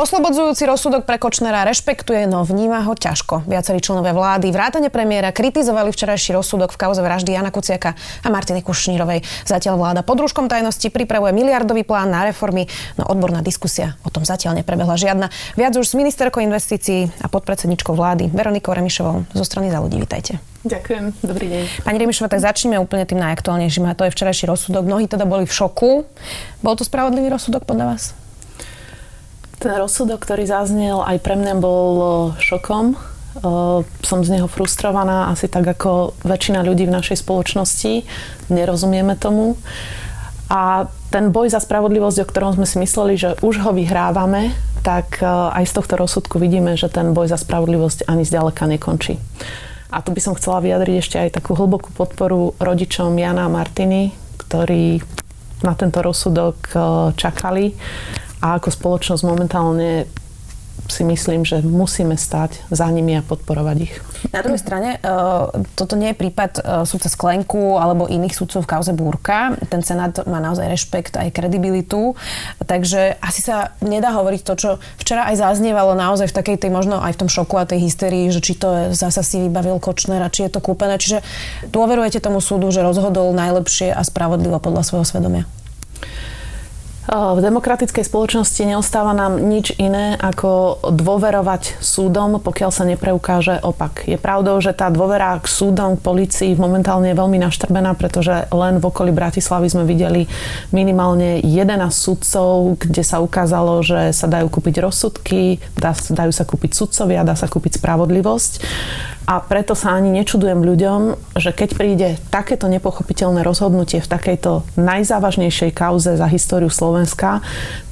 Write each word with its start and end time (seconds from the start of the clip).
Oslobodzujúci 0.00 0.64
rozsudok 0.64 1.04
pre 1.04 1.20
Kočnera 1.20 1.60
rešpektuje, 1.68 2.24
no 2.24 2.40
vníma 2.40 2.88
ho 2.88 2.96
ťažko. 2.96 3.44
Viacerí 3.44 3.84
členovia 3.84 4.16
vlády, 4.16 4.48
vrátane 4.48 4.88
premiéra 4.88 5.28
kritizovali 5.28 5.92
včerajší 5.92 6.40
rozsudok 6.40 6.72
v 6.72 6.80
kauze 6.80 7.04
vraždy 7.04 7.36
Jana 7.36 7.52
Kuciaka 7.52 7.92
a 8.24 8.28
Martiny 8.32 8.64
Kušnírovej. 8.64 9.20
Zatiaľ 9.44 9.76
vláda 9.76 10.00
pod 10.00 10.24
rúškom 10.24 10.48
tajnosti 10.48 10.88
pripravuje 10.88 11.36
miliardový 11.36 11.84
plán 11.84 12.16
na 12.16 12.24
reformy, 12.24 12.64
no 12.96 13.12
odborná 13.12 13.44
diskusia 13.44 14.00
o 14.00 14.08
tom 14.08 14.24
zatiaľ 14.24 14.64
neprebehla 14.64 14.96
žiadna. 14.96 15.28
Viac 15.60 15.76
už 15.76 15.92
s 15.92 15.92
ministerkou 15.92 16.40
investícií 16.40 17.12
a 17.20 17.28
podpredsedničkou 17.28 17.92
vlády 17.92 18.32
Veronikou 18.32 18.72
Remišovou 18.72 19.28
zo 19.36 19.44
strany 19.44 19.68
za 19.68 19.84
ľudí. 19.84 20.00
Vítajte. 20.00 20.40
Ďakujem, 20.64 21.12
dobrý 21.20 21.46
deň. 21.52 21.62
Pani 21.84 22.00
Remišová, 22.00 22.32
tak 22.32 22.40
začneme 22.40 22.80
úplne 22.80 23.04
tým 23.04 23.20
najaktuálnejším 23.20 23.84
a 23.84 23.92
to 23.92 24.08
je 24.08 24.16
včerajší 24.16 24.48
rozsudok. 24.48 24.80
Mnohí 24.80 25.12
teda 25.12 25.28
boli 25.28 25.44
v 25.44 25.52
šoku. 25.52 26.08
Bol 26.64 26.74
to 26.80 26.88
spravodlivý 26.88 27.28
rozsudok 27.28 27.68
podľa 27.68 27.84
vás? 27.92 28.16
Ten 29.60 29.76
rozsudok, 29.76 30.24
ktorý 30.24 30.48
zaznel, 30.48 31.04
aj 31.04 31.20
pre 31.20 31.36
mňa 31.36 31.54
bol 31.60 31.92
šokom. 32.40 32.96
Som 34.00 34.18
z 34.24 34.32
neho 34.32 34.48
frustrovaná, 34.48 35.28
asi 35.28 35.52
tak 35.52 35.68
ako 35.68 36.16
väčšina 36.24 36.64
ľudí 36.64 36.88
v 36.88 36.96
našej 36.96 37.20
spoločnosti. 37.20 38.08
Nerozumieme 38.48 39.20
tomu. 39.20 39.60
A 40.48 40.88
ten 41.12 41.28
boj 41.28 41.52
za 41.52 41.60
spravodlivosť, 41.60 42.24
o 42.24 42.28
ktorom 42.32 42.56
sme 42.56 42.64
si 42.64 42.80
mysleli, 42.80 43.20
že 43.20 43.36
už 43.44 43.60
ho 43.60 43.76
vyhrávame, 43.76 44.56
tak 44.80 45.20
aj 45.28 45.68
z 45.68 45.76
tohto 45.76 46.00
rozsudku 46.00 46.40
vidíme, 46.40 46.80
že 46.80 46.88
ten 46.88 47.12
boj 47.12 47.28
za 47.28 47.36
spravodlivosť 47.36 48.08
ani 48.08 48.24
zďaleka 48.24 48.64
nekončí. 48.64 49.20
A 49.92 50.00
tu 50.00 50.16
by 50.16 50.24
som 50.24 50.32
chcela 50.40 50.64
vyjadriť 50.64 50.96
ešte 51.04 51.16
aj 51.20 51.36
takú 51.36 51.52
hlbokú 51.52 51.92
podporu 51.92 52.56
rodičom 52.56 53.12
Jana 53.12 53.44
a 53.44 53.52
Martiny, 53.52 54.16
ktorí 54.40 55.04
na 55.60 55.76
tento 55.76 56.00
rozsudok 56.00 56.56
čakali 57.20 57.76
a 58.40 58.56
ako 58.56 58.68
spoločnosť 58.72 59.22
momentálne 59.24 60.08
si 60.90 61.06
myslím, 61.06 61.46
že 61.46 61.62
musíme 61.62 62.18
stať 62.18 62.66
za 62.68 62.88
nimi 62.90 63.14
a 63.14 63.22
podporovať 63.22 63.76
ich. 63.78 63.94
Na 64.34 64.42
druhej 64.42 64.58
strane, 64.58 64.96
e, 64.96 65.08
toto 65.78 65.94
nie 65.94 66.12
je 66.12 66.18
prípad 66.18 66.52
e, 66.58 66.60
súdca 66.84 67.08
Sklenku 67.08 67.78
alebo 67.78 68.10
iných 68.10 68.34
súdcov 68.34 68.66
v 68.66 68.70
kauze 68.70 68.92
Búrka. 68.92 69.54
Ten 69.70 69.84
senát 69.86 70.16
má 70.26 70.42
naozaj 70.42 70.66
rešpekt 70.66 71.14
aj 71.16 71.30
kredibilitu, 71.30 72.18
takže 72.64 73.16
asi 73.22 73.40
sa 73.40 73.76
nedá 73.80 74.10
hovoriť 74.12 74.40
to, 74.42 74.54
čo 74.58 74.70
včera 74.98 75.30
aj 75.30 75.40
zaznievalo 75.40 75.94
naozaj 75.94 76.28
v 76.32 76.36
takej 76.36 76.56
tej 76.66 76.70
možno 76.74 76.98
aj 76.98 77.14
v 77.16 77.20
tom 77.26 77.30
šoku 77.30 77.54
a 77.56 77.68
tej 77.68 77.86
hysterii, 77.86 78.28
že 78.34 78.42
či 78.42 78.58
to 78.58 78.68
je, 78.68 78.84
zasa 78.98 79.22
si 79.22 79.40
vybavil 79.46 79.78
Kočner 79.78 80.20
a 80.20 80.32
či 80.32 80.50
je 80.50 80.52
to 80.52 80.60
kúpené. 80.60 80.98
Čiže 80.98 81.22
dôverujete 81.70 82.18
tomu 82.20 82.42
súdu, 82.42 82.68
že 82.74 82.84
rozhodol 82.84 83.32
najlepšie 83.32 83.94
a 83.94 84.02
spravodlivo 84.02 84.58
podľa 84.58 84.82
svojho 84.84 85.06
svedomia? 85.06 85.44
V 87.10 87.42
demokratickej 87.42 88.06
spoločnosti 88.06 88.62
neostáva 88.62 89.10
nám 89.10 89.42
nič 89.42 89.74
iné 89.82 90.14
ako 90.14 90.78
dôverovať 90.94 91.82
súdom, 91.82 92.38
pokiaľ 92.38 92.70
sa 92.70 92.86
nepreukáže 92.86 93.58
opak. 93.66 94.06
Je 94.06 94.14
pravdou, 94.14 94.62
že 94.62 94.70
tá 94.70 94.94
dôvera 94.94 95.34
k 95.42 95.50
súdom, 95.50 95.98
k 95.98 96.06
policii 96.06 96.54
momentálne 96.54 97.10
je 97.10 97.18
veľmi 97.18 97.34
naštrbená, 97.42 97.98
pretože 97.98 98.46
len 98.54 98.78
v 98.78 98.84
okolí 98.86 99.10
Bratislavy 99.10 99.66
sme 99.66 99.90
videli 99.90 100.30
minimálne 100.70 101.42
11 101.42 101.90
sudcov, 101.90 102.78
kde 102.78 103.02
sa 103.02 103.18
ukázalo, 103.18 103.82
že 103.82 104.14
sa 104.14 104.30
dajú 104.30 104.46
kúpiť 104.46 104.78
rozsudky, 104.78 105.58
dajú 106.14 106.30
sa 106.30 106.46
kúpiť 106.46 106.78
sudcovia, 106.78 107.26
dá 107.26 107.34
sa 107.34 107.50
kúpiť 107.50 107.82
spravodlivosť. 107.82 108.52
A 109.30 109.38
preto 109.38 109.78
sa 109.78 109.94
ani 109.94 110.10
nečudujem 110.10 110.58
ľuďom, 110.58 111.14
že 111.38 111.54
keď 111.54 111.70
príde 111.78 112.08
takéto 112.34 112.66
nepochopiteľné 112.66 113.46
rozhodnutie 113.46 114.02
v 114.02 114.10
takejto 114.10 114.66
najzávažnejšej 114.74 115.70
kauze 115.70 116.18
za 116.18 116.26
históriu 116.26 116.66
Slovenska, 116.66 117.38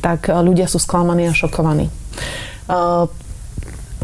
tak 0.03 0.27
e, 0.27 0.35
ľudia 0.35 0.67
sú 0.67 0.83
sklamaní 0.83 1.31
a 1.31 1.39
šokovaní. 1.39 1.95
Uh, 2.67 3.07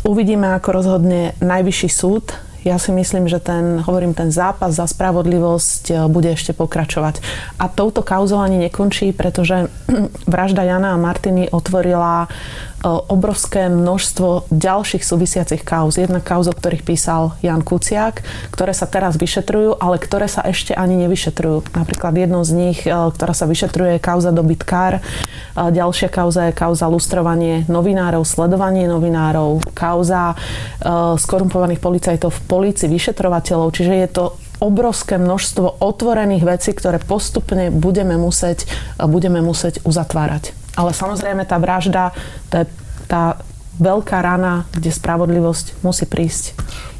uvidíme, 0.06 0.54
ako 0.54 0.78
rozhodne 0.78 1.34
Najvyšší 1.42 1.90
súd. 1.90 2.38
Ja 2.64 2.80
si 2.80 2.94
myslím, 2.94 3.28
že 3.28 3.42
ten, 3.42 3.82
hovorím, 3.82 4.14
ten 4.16 4.30
zápas 4.32 4.72
za 4.78 4.86
spravodlivosť 4.88 5.84
e, 5.90 5.94
bude 6.08 6.32
ešte 6.32 6.56
pokračovať. 6.56 7.20
A 7.60 7.68
touto 7.68 8.00
kauzou 8.00 8.40
ani 8.40 8.56
nekončí, 8.56 9.10
pretože 9.10 9.68
vražda 10.30 10.64
Jana 10.64 10.94
a 10.94 11.02
Martiny 11.02 11.50
otvorila 11.50 12.30
obrovské 12.84 13.72
množstvo 13.72 14.52
ďalších 14.52 15.00
súvisiacich 15.00 15.64
kauz. 15.64 15.96
Jedna 15.96 16.20
kauza, 16.20 16.52
o 16.52 16.58
ktorých 16.58 16.84
písal 16.84 17.32
Jan 17.40 17.64
Kuciak, 17.64 18.20
ktoré 18.52 18.76
sa 18.76 18.84
teraz 18.84 19.16
vyšetrujú, 19.16 19.80
ale 19.80 19.96
ktoré 19.96 20.28
sa 20.28 20.44
ešte 20.44 20.76
ani 20.76 21.00
nevyšetrujú. 21.08 21.72
Napríklad 21.72 22.12
jednou 22.12 22.44
z 22.44 22.52
nich, 22.52 22.84
e, 22.84 22.92
ktorá 22.92 23.32
sa 23.32 23.48
vyšetruje, 23.48 23.96
je 23.96 24.04
kauza 24.04 24.36
dobytkár. 24.36 25.00
E, 25.00 25.02
ďalšia 25.56 26.12
kauza 26.12 26.52
je 26.52 26.56
kauza 26.56 26.84
lustrovanie 26.92 27.64
novinárov, 27.72 28.28
sledovanie 28.28 28.84
novinárov, 28.84 29.64
kauza 29.72 30.32
e, 30.32 30.36
skorumpovaných 31.16 31.80
policajtov 31.80 32.30
v 32.36 32.44
polici, 32.44 32.84
vyšetrovateľov. 32.86 33.72
Čiže 33.72 33.94
je 33.96 34.08
to 34.12 34.24
obrovské 34.62 35.16
množstvo 35.16 35.80
otvorených 35.82 36.44
vecí, 36.46 36.70
ktoré 36.76 37.02
postupne 37.02 37.72
budeme 37.72 38.14
musieť, 38.20 38.68
budeme 39.00 39.42
musieť 39.42 39.82
uzatvárať. 39.82 40.63
Ale 40.74 40.90
samozrejme 40.90 41.46
tá 41.46 41.58
vražda, 41.62 42.10
to 42.50 42.62
je 42.62 42.66
tá 43.06 43.38
veľká 43.78 44.22
rana, 44.22 44.66
kde 44.70 44.90
spravodlivosť 44.94 45.82
musí 45.82 46.06
prísť. 46.06 46.54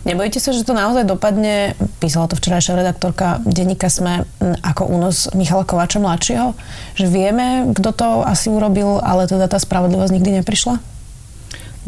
Nebojíte 0.04 0.36
sa, 0.36 0.52
že 0.52 0.68
to 0.68 0.76
naozaj 0.76 1.08
dopadne, 1.08 1.72
písala 1.96 2.28
to 2.28 2.36
včerajšia 2.36 2.76
redaktorka 2.76 3.40
denníka 3.48 3.88
Sme, 3.88 4.28
ako 4.60 4.84
únos 4.84 5.32
Michala 5.32 5.64
Kováča 5.64 5.96
mladšieho? 5.96 6.52
Že 6.98 7.06
vieme, 7.08 7.46
kto 7.72 7.90
to 7.96 8.08
asi 8.20 8.52
urobil, 8.52 9.00
ale 9.00 9.24
teda 9.24 9.48
tá 9.48 9.56
spravodlivosť 9.56 10.12
nikdy 10.12 10.44
neprišla? 10.44 10.76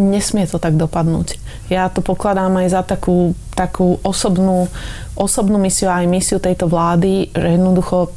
Nesmie 0.00 0.48
to 0.48 0.56
tak 0.56 0.80
dopadnúť. 0.80 1.36
Ja 1.68 1.92
to 1.92 2.00
pokladám 2.00 2.56
aj 2.56 2.68
za 2.72 2.82
takú, 2.84 3.36
takú 3.52 4.00
osobnú, 4.00 4.68
osobnú 5.12 5.60
misiu 5.60 5.92
aj 5.92 6.08
misiu 6.08 6.40
tejto 6.40 6.72
vlády, 6.72 7.32
že 7.36 7.60
jednoducho 7.60 8.16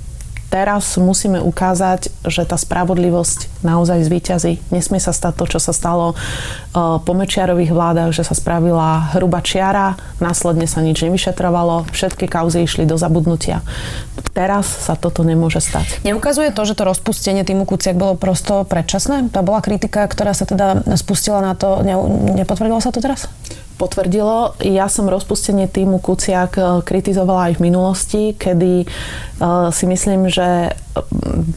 teraz 0.50 0.98
musíme 0.98 1.40
ukázať, 1.40 2.10
že 2.26 2.44
tá 2.44 2.58
spravodlivosť 2.58 3.62
naozaj 3.62 4.04
zvíťazí. 4.10 4.60
Nesmie 4.74 4.98
sa 4.98 5.14
stať 5.14 5.34
to, 5.38 5.46
čo 5.46 5.60
sa 5.62 5.72
stalo 5.72 6.14
uh, 6.14 6.98
po 7.00 7.14
Mečiarových 7.14 7.72
vládach, 7.72 8.12
že 8.12 8.26
sa 8.26 8.34
spravila 8.34 9.14
hruba 9.14 9.40
čiara, 9.46 9.96
následne 10.18 10.66
sa 10.66 10.82
nič 10.82 11.06
nevyšetrovalo, 11.06 11.88
všetky 11.94 12.26
kauzy 12.26 12.66
išli 12.66 12.90
do 12.90 12.98
zabudnutia. 12.98 13.62
Teraz 14.34 14.66
sa 14.68 14.98
toto 14.98 15.22
nemôže 15.22 15.62
stať. 15.62 16.02
Neukazuje 16.04 16.50
to, 16.52 16.66
že 16.66 16.76
to 16.76 16.84
rozpustenie 16.84 17.46
týmu 17.46 17.70
Kuciak 17.70 17.96
bolo 17.96 18.18
prosto 18.18 18.66
predčasné? 18.66 19.30
To 19.32 19.46
bola 19.46 19.62
kritika, 19.62 20.10
ktorá 20.10 20.34
sa 20.34 20.50
teda 20.50 20.98
spustila 20.98 21.40
na 21.40 21.54
to. 21.54 21.86
Ne, 21.86 21.96
nepotvrdilo 22.42 22.82
sa 22.82 22.90
to 22.90 23.00
teraz? 23.00 23.30
Potvrdilo. 23.80 24.60
Ja 24.60 24.92
som 24.92 25.08
rozpustenie 25.08 25.72
týmu 25.72 26.04
Kuciak 26.04 26.60
eh, 26.60 26.64
kritizovala 26.84 27.50
aj 27.50 27.54
v 27.58 27.64
minulosti, 27.64 28.24
kedy 28.36 28.84
uh, 28.84 29.72
si 29.72 29.88
myslím, 29.88 30.28
že 30.28 30.76
mm, 30.76 31.56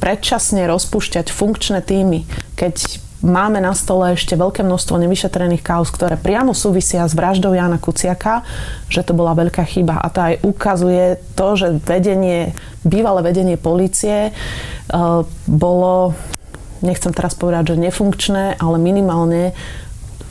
predčasne 0.00 0.64
rozpúšťať 0.64 1.28
funkčné 1.28 1.84
týmy, 1.84 2.24
keď 2.56 3.04
máme 3.24 3.56
na 3.60 3.72
stole 3.72 4.12
ešte 4.12 4.36
veľké 4.36 4.60
množstvo 4.60 5.00
nevyšetrených 5.00 5.64
kauz, 5.64 5.88
ktoré 5.88 6.20
priamo 6.20 6.52
súvisia 6.52 7.08
s 7.08 7.16
vraždou 7.16 7.56
Jana 7.56 7.80
Kuciaka, 7.80 8.44
že 8.92 9.00
to 9.00 9.16
bola 9.16 9.32
veľká 9.32 9.64
chyba. 9.64 9.96
A 9.96 10.12
to 10.12 10.20
aj 10.20 10.34
ukazuje 10.44 11.16
to, 11.32 11.56
že 11.56 11.68
vedenie, 11.88 12.52
bývalé 12.84 13.24
vedenie 13.24 13.56
policie 13.56 14.30
uh, 14.30 15.24
bolo, 15.48 16.12
nechcem 16.84 17.16
teraz 17.16 17.32
povedať, 17.32 17.74
že 17.74 17.88
nefunkčné, 17.88 18.60
ale 18.60 18.76
minimálne 18.76 19.56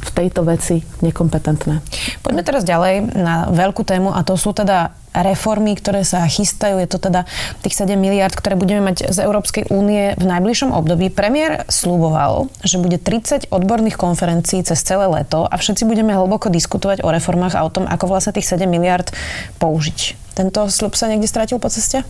v 0.03 0.09
tejto 0.11 0.43
veci 0.43 0.83
nekompetentné. 0.99 1.79
Poďme 2.19 2.43
teraz 2.43 2.67
ďalej 2.67 3.15
na 3.15 3.47
veľkú 3.49 3.87
tému 3.87 4.11
a 4.11 4.21
to 4.27 4.35
sú 4.35 4.51
teda 4.51 4.91
reformy, 5.13 5.77
ktoré 5.77 6.01
sa 6.01 6.25
chystajú. 6.25 6.81
Je 6.81 6.89
to 6.89 6.97
teda 6.97 7.29
tých 7.61 7.77
7 7.77 7.93
miliard, 7.95 8.33
ktoré 8.33 8.57
budeme 8.57 8.89
mať 8.89 9.13
z 9.13 9.17
Európskej 9.21 9.69
únie 9.69 10.17
v 10.17 10.25
najbližšom 10.25 10.73
období. 10.73 11.13
Premiér 11.13 11.69
slúboval, 11.69 12.49
že 12.65 12.81
bude 12.81 12.97
30 12.97 13.53
odborných 13.53 13.95
konferencií 13.95 14.65
cez 14.65 14.81
celé 14.81 15.05
leto 15.05 15.45
a 15.45 15.55
všetci 15.55 15.85
budeme 15.85 16.17
hlboko 16.17 16.49
diskutovať 16.49 17.05
o 17.05 17.13
reformách 17.13 17.53
a 17.53 17.63
o 17.63 17.69
tom, 17.69 17.85
ako 17.85 18.09
vlastne 18.09 18.33
tých 18.33 18.49
7 18.49 18.65
miliard 18.65 19.13
použiť. 19.61 20.17
Tento 20.33 20.65
slub 20.73 20.97
sa 20.97 21.05
niekde 21.05 21.29
stratil 21.29 21.61
po 21.61 21.69
ceste? 21.69 22.01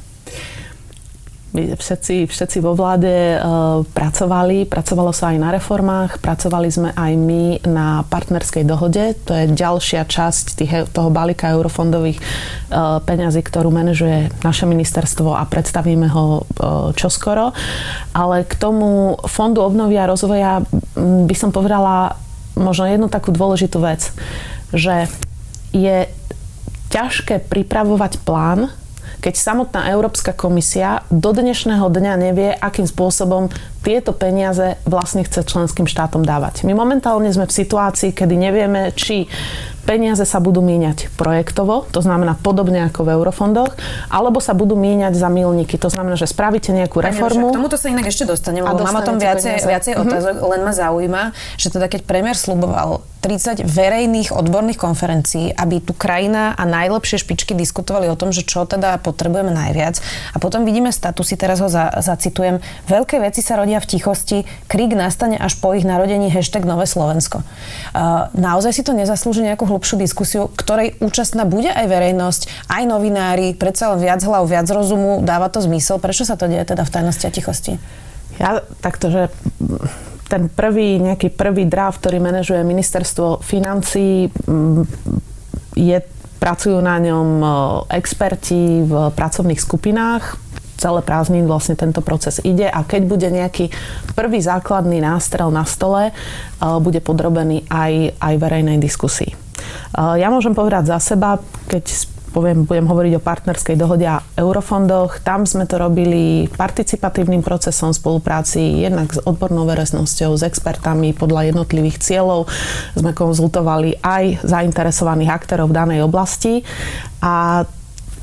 Všetci, 1.53 2.25
všetci 2.25 2.57
vo 2.65 2.73
vláde 2.73 3.37
uh, 3.37 3.85
pracovali, 3.85 4.65
pracovalo 4.65 5.13
sa 5.13 5.29
aj 5.29 5.37
na 5.37 5.49
reformách, 5.53 6.17
pracovali 6.17 6.69
sme 6.73 6.89
aj 6.97 7.13
my 7.13 7.43
na 7.69 8.01
partnerskej 8.09 8.65
dohode, 8.65 9.13
to 9.21 9.31
je 9.37 9.45
ďalšia 9.53 10.09
časť 10.09 10.45
tých, 10.57 10.73
toho 10.89 11.13
balíka 11.13 11.53
eurofondových 11.53 12.17
uh, 12.17 12.97
peňazí, 13.05 13.45
ktorú 13.45 13.69
manažuje 13.69 14.33
naše 14.41 14.65
ministerstvo 14.65 15.37
a 15.37 15.45
predstavíme 15.45 16.09
ho 16.09 16.45
čoskoro. 16.97 17.53
Ale 18.17 18.49
k 18.49 18.53
tomu 18.57 19.21
fondu 19.29 19.61
obnovy 19.61 19.97
a 20.01 20.09
rozvoja 20.09 20.65
by 20.97 21.35
som 21.37 21.53
povedala, 21.53 22.17
možno 22.57 22.89
jednu 22.89 23.07
takú 23.13 23.29
dôležitú 23.29 23.77
vec, 23.77 24.09
že 24.73 25.05
je 25.73 26.09
ťažké 26.89 27.45
pripravovať 27.49 28.21
plán, 28.21 28.69
keď 29.23 29.39
samotná 29.39 29.87
Európska 29.95 30.35
komisia 30.35 31.07
do 31.07 31.31
dnešného 31.31 31.87
dňa 31.87 32.13
nevie, 32.19 32.51
akým 32.51 32.83
spôsobom 32.83 33.47
tieto 33.79 34.11
peniaze 34.11 34.75
vlastne 34.83 35.23
chce 35.23 35.47
členským 35.47 35.87
štátom 35.87 36.27
dávať. 36.27 36.67
My 36.67 36.75
momentálne 36.75 37.31
sme 37.31 37.47
v 37.47 37.55
situácii, 37.55 38.11
kedy 38.11 38.35
nevieme, 38.35 38.91
či 38.91 39.31
peniaze 39.83 40.23
sa 40.23 40.39
budú 40.39 40.63
míňať 40.63 41.11
projektovo, 41.19 41.85
to 41.91 41.99
znamená 41.99 42.39
podobne 42.39 42.87
ako 42.87 43.03
v 43.05 43.09
eurofondoch, 43.19 43.75
alebo 44.07 44.39
sa 44.39 44.55
budú 44.55 44.79
míňať 44.79 45.13
za 45.13 45.27
milníky. 45.27 45.75
To 45.79 45.91
znamená, 45.91 46.15
že 46.15 46.27
spravíte 46.27 46.71
nejakú 46.71 47.03
reformu. 47.03 47.51
K 47.51 47.59
tomuto 47.59 47.75
sa 47.75 47.91
inak 47.91 48.07
ešte 48.07 48.23
dostanem, 48.23 48.63
lebo 48.63 48.81
mám 48.81 48.99
o 48.99 49.05
tom 49.05 49.19
viacej, 49.19 49.63
viacej 49.63 49.93
mm-hmm. 49.93 50.09
otázok, 50.09 50.35
len 50.39 50.61
ma 50.63 50.73
zaujíma, 50.73 51.23
že 51.59 51.67
teda 51.69 51.91
keď 51.91 52.01
premiér 52.07 52.35
sluboval 52.39 53.03
30 53.23 53.63
verejných 53.63 54.35
odborných 54.35 54.75
konferencií, 54.75 55.55
aby 55.55 55.79
tu 55.79 55.95
krajina 55.95 56.51
a 56.59 56.67
najlepšie 56.67 57.23
špičky 57.23 57.55
diskutovali 57.55 58.11
o 58.11 58.19
tom, 58.19 58.35
že 58.35 58.43
čo 58.43 58.67
teda 58.67 58.99
potrebujeme 58.99 59.47
najviac. 59.47 60.03
A 60.35 60.37
potom 60.43 60.67
vidíme 60.67 60.91
statusy, 60.91 61.39
teraz 61.39 61.63
ho 61.63 61.71
za, 61.71 61.87
zacitujem, 62.03 62.59
veľké 62.91 63.23
veci 63.23 63.39
sa 63.39 63.55
rodia 63.55 63.79
v 63.79 63.87
tichosti, 63.95 64.43
krik 64.67 64.91
nastane 64.91 65.39
až 65.39 65.55
po 65.55 65.71
ich 65.71 65.87
narodení 65.87 66.27
hashtag 66.27 66.67
Nové 66.67 66.83
Slovensko. 66.83 67.47
Uh, 67.95 68.27
naozaj 68.35 68.75
si 68.75 68.83
to 68.83 68.91
nezaslúži 68.91 69.47
nejakú 69.47 69.63
hlubšiu 69.73 69.97
diskusiu, 69.97 70.53
ktorej 70.53 71.01
účastná 71.01 71.49
bude 71.49 71.73
aj 71.73 71.89
verejnosť, 71.89 72.69
aj 72.69 72.83
novinári, 72.85 73.57
predsa 73.57 73.97
len 73.97 74.05
viac 74.05 74.21
hlav, 74.21 74.45
viac 74.45 74.69
rozumu, 74.69 75.25
dáva 75.25 75.49
to 75.49 75.65
zmysel. 75.65 75.97
Prečo 75.97 76.23
sa 76.29 76.37
to 76.37 76.45
deje 76.45 76.61
teda 76.61 76.85
v 76.85 76.93
tajnosti 76.93 77.25
a 77.25 77.33
tichosti? 77.33 77.73
Ja 78.37 78.61
takto, 78.81 79.09
že 79.09 79.21
ten 80.29 80.49
prvý, 80.49 80.97
nejaký 80.97 81.29
prvý 81.29 81.69
draft, 81.69 82.01
ktorý 82.01 82.17
manažuje 82.17 82.65
ministerstvo 82.65 83.45
financí, 83.45 84.29
mm, 84.29 84.81
je, 85.77 85.97
pracujú 86.41 86.81
na 86.81 86.97
ňom 86.97 87.29
e, 87.39 87.47
experti 87.95 88.81
v 88.83 89.13
pracovných 89.13 89.61
skupinách, 89.61 90.41
celé 90.75 90.99
prázdnin 91.05 91.45
vlastne 91.45 91.77
tento 91.77 92.01
proces 92.01 92.41
ide 92.43 92.67
a 92.67 92.83
keď 92.83 93.01
bude 93.07 93.27
nejaký 93.29 93.71
prvý 94.17 94.41
základný 94.41 94.99
nástrel 94.99 95.53
na 95.53 95.63
stole, 95.63 96.09
e, 96.09 96.13
bude 96.81 96.99
podrobený 96.99 97.69
aj, 97.69 98.17
aj 98.17 98.33
verejnej 98.41 98.81
diskusii. 98.81 99.42
E, 99.93 100.21
ja 100.21 100.27
môžem 100.33 100.55
povedať 100.55 100.93
za 100.93 100.99
seba, 101.01 101.41
keď 101.69 102.13
poviem, 102.33 102.65
budem 102.65 102.89
hovoriť 102.89 103.13
o 103.15 103.21
partnerskej 103.21 103.77
dohode 103.77 104.09
a 104.09 104.25
eurofondoch. 104.33 105.21
Tam 105.21 105.45
sme 105.45 105.69
to 105.69 105.77
robili 105.77 106.49
participatívnym 106.49 107.45
procesom 107.45 107.93
spolupráci 107.93 108.81
jednak 108.81 109.13
s 109.13 109.21
odbornou 109.21 109.69
verejnosťou, 109.69 110.33
s 110.33 110.41
expertami 110.41 111.13
podľa 111.13 111.53
jednotlivých 111.53 112.01
cieľov. 112.01 112.49
Sme 112.97 113.13
konzultovali 113.13 114.01
aj 114.01 114.41
zainteresovaných 114.41 115.29
aktérov 115.29 115.69
v 115.69 115.77
danej 115.77 115.99
oblasti 116.01 116.65
a 117.21 117.63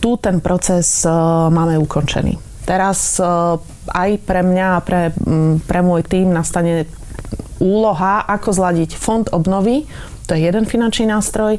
tu 0.03 0.19
ten 0.19 0.43
proces 0.43 1.07
e, 1.07 1.09
máme 1.55 1.79
ukončený. 1.79 2.67
Teraz 2.67 3.23
e, 3.23 3.25
aj 3.95 4.11
pre 4.27 4.43
mňa 4.43 4.67
a 4.75 4.83
pre, 4.83 5.15
pre 5.65 5.81
môj 5.87 6.03
tým 6.03 6.35
nastane 6.35 6.91
úloha, 7.61 8.25
ako 8.27 8.57
zladiť 8.57 8.97
fond 8.97 9.29
obnovy, 9.31 9.85
to 10.31 10.39
je 10.39 10.47
jeden 10.47 10.63
finančný 10.63 11.11
nástroj, 11.11 11.59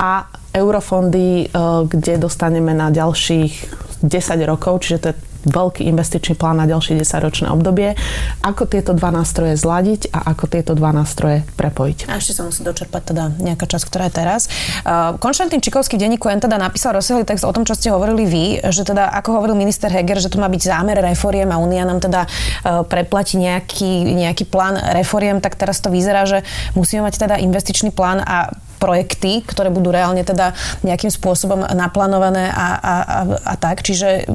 a 0.00 0.24
eurofondy, 0.56 1.46
eh, 1.46 1.48
kde 1.84 2.16
dostaneme 2.16 2.72
na 2.72 2.88
ďalších 2.88 3.52
10 4.00 4.48
rokov, 4.48 4.88
čiže 4.88 4.98
to 4.98 5.06
je 5.12 5.16
veľký 5.46 5.86
investičný 5.86 6.34
plán 6.34 6.58
na 6.58 6.66
ďalšie 6.66 6.98
10-ročné 6.98 7.46
obdobie. 7.54 7.94
Ako 8.42 8.66
tieto 8.66 8.92
dva 8.92 9.14
nástroje 9.14 9.54
zladiť 9.54 10.10
a 10.10 10.34
ako 10.34 10.50
tieto 10.50 10.74
dva 10.74 10.90
nástroje 10.90 11.46
prepojiť. 11.54 12.10
A 12.10 12.18
ešte 12.18 12.34
sa 12.34 12.42
musí 12.42 12.66
dočerpať 12.66 13.14
teda 13.14 13.24
nejaká 13.38 13.70
časť, 13.70 13.84
ktorá 13.86 14.10
je 14.10 14.14
teraz. 14.18 14.50
Uh, 14.82 15.14
Konštantín 15.22 15.62
Čikovský 15.62 15.94
denníku 15.96 16.26
N 16.26 16.42
teda 16.42 16.58
napísal 16.58 16.98
rozsiahly 16.98 17.22
text 17.22 17.46
o 17.46 17.54
tom, 17.54 17.62
čo 17.62 17.78
ste 17.78 17.94
hovorili 17.94 18.26
vy, 18.26 18.44
že 18.74 18.82
teda, 18.82 19.14
ako 19.22 19.38
hovoril 19.38 19.54
minister 19.54 19.86
Heger, 19.86 20.18
že 20.18 20.34
to 20.34 20.42
má 20.42 20.50
byť 20.50 20.62
zámer 20.66 20.98
reforiem 20.98 21.48
a 21.54 21.62
Únia 21.62 21.86
nám 21.86 22.02
teda 22.02 22.26
uh, 22.26 22.82
preplatí 22.82 23.38
nejaký, 23.38 24.18
nejaký 24.18 24.50
plán 24.50 24.74
reforiem, 24.98 25.38
tak 25.38 25.54
teraz 25.54 25.78
to 25.78 25.94
vyzerá, 25.94 26.26
že 26.26 26.42
musíme 26.74 27.06
mať 27.06 27.22
teda 27.22 27.38
investičný 27.38 27.94
plán 27.94 28.18
a 28.18 28.50
projekty, 28.86 29.42
ktoré 29.42 29.74
budú 29.74 29.90
reálne 29.90 30.22
teda 30.22 30.54
nejakým 30.86 31.10
spôsobom 31.10 31.66
naplánované 31.74 32.46
a, 32.54 32.78
a, 32.78 32.94
a, 33.02 33.18
a 33.42 33.54
tak. 33.58 33.82
Čiže 33.82 34.30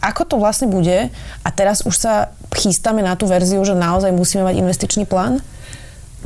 ako 0.00 0.22
to 0.24 0.36
vlastne 0.40 0.72
bude? 0.72 1.12
A 1.44 1.48
teraz 1.52 1.84
už 1.84 1.92
sa 1.92 2.32
chystáme 2.56 3.04
na 3.04 3.12
tú 3.20 3.28
verziu, 3.28 3.60
že 3.60 3.76
naozaj 3.76 4.16
musíme 4.16 4.48
mať 4.48 4.56
investičný 4.56 5.04
plán? 5.04 5.44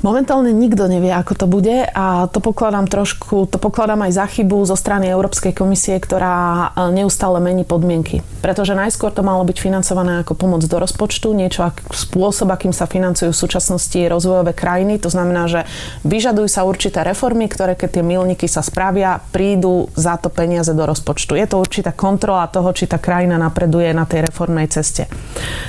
Momentálne 0.04 0.52
nikto 0.52 0.84
nevie, 0.84 1.08
ako 1.08 1.32
to 1.32 1.46
bude 1.48 1.88
a 1.88 2.28
to 2.28 2.36
pokladám 2.44 2.84
trošku, 2.84 3.48
to 3.48 3.56
pokladám 3.56 4.04
aj 4.04 4.12
za 4.12 4.26
chybu 4.28 4.68
zo 4.68 4.76
strany 4.76 5.08
Európskej 5.08 5.56
komisie, 5.56 5.96
ktorá 5.96 6.36
e, 6.76 6.92
neustále 6.92 7.40
mení 7.40 7.64
podmienky. 7.64 8.20
Pretože 8.44 8.76
najskôr 8.76 9.16
to 9.16 9.24
malo 9.24 9.40
byť 9.48 9.56
financované 9.56 10.20
ako 10.20 10.36
pomoc 10.36 10.60
do 10.60 10.76
rozpočtu, 10.76 11.32
niečo 11.32 11.64
ako 11.64 11.96
spôsob, 11.96 12.52
akým 12.52 12.76
sa 12.76 12.84
financujú 12.84 13.32
v 13.32 13.40
súčasnosti 13.48 13.96
rozvojové 13.96 14.52
krajiny. 14.52 15.00
To 15.00 15.08
znamená, 15.08 15.48
že 15.48 15.64
vyžadujú 16.04 16.52
sa 16.52 16.68
určité 16.68 17.00
reformy, 17.00 17.48
ktoré 17.48 17.72
keď 17.72 17.96
tie 17.96 18.04
milníky 18.04 18.44
sa 18.44 18.60
spravia, 18.60 19.24
prídu 19.32 19.88
za 19.96 20.20
to 20.20 20.28
peniaze 20.28 20.76
do 20.76 20.84
rozpočtu. 20.84 21.32
Je 21.32 21.48
to 21.48 21.56
určitá 21.56 21.96
kontrola 21.96 22.44
toho, 22.52 22.76
či 22.76 22.84
tá 22.84 23.00
krajina 23.00 23.40
napreduje 23.40 23.88
na 23.96 24.04
tej 24.04 24.28
reformnej 24.28 24.68
ceste. 24.68 25.08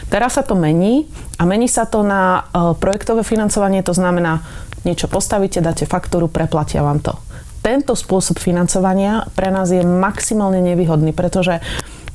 Teraz 0.10 0.38
sa 0.38 0.44
to 0.46 0.54
mení 0.54 1.10
a 1.40 1.44
mení 1.44 1.68
sa 1.68 1.88
to 1.90 2.02
na 2.06 2.46
e, 2.52 2.74
projektové 2.78 3.26
financovanie, 3.26 3.82
to 3.82 3.96
znamená, 3.96 4.44
niečo 4.86 5.10
postavíte, 5.10 5.60
dáte 5.60 5.90
faktúru, 5.90 6.30
preplatia 6.30 6.86
vám 6.86 7.02
to. 7.02 7.14
Tento 7.66 7.98
spôsob 7.98 8.38
financovania 8.38 9.26
pre 9.34 9.50
nás 9.50 9.74
je 9.74 9.82
maximálne 9.82 10.62
nevýhodný, 10.62 11.18
pretože 11.18 11.58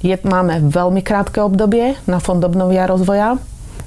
je, 0.00 0.14
máme 0.22 0.70
veľmi 0.70 1.02
krátke 1.02 1.42
obdobie 1.42 1.98
na 2.06 2.22
Fond 2.22 2.40
obnovy 2.40 2.78
a 2.78 2.86
rozvoja 2.86 3.36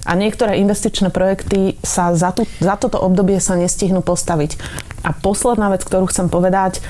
a 0.03 0.11
niektoré 0.19 0.59
investičné 0.59 1.09
projekty 1.09 1.79
sa 1.79 2.11
za, 2.11 2.35
tu, 2.35 2.43
za 2.59 2.75
toto 2.75 2.99
obdobie 2.99 3.39
sa 3.39 3.55
nestihnú 3.55 4.03
postaviť. 4.03 4.59
A 5.07 5.15
posledná 5.15 5.71
vec, 5.71 5.87
ktorú 5.87 6.11
chcem 6.11 6.27
povedať, 6.27 6.83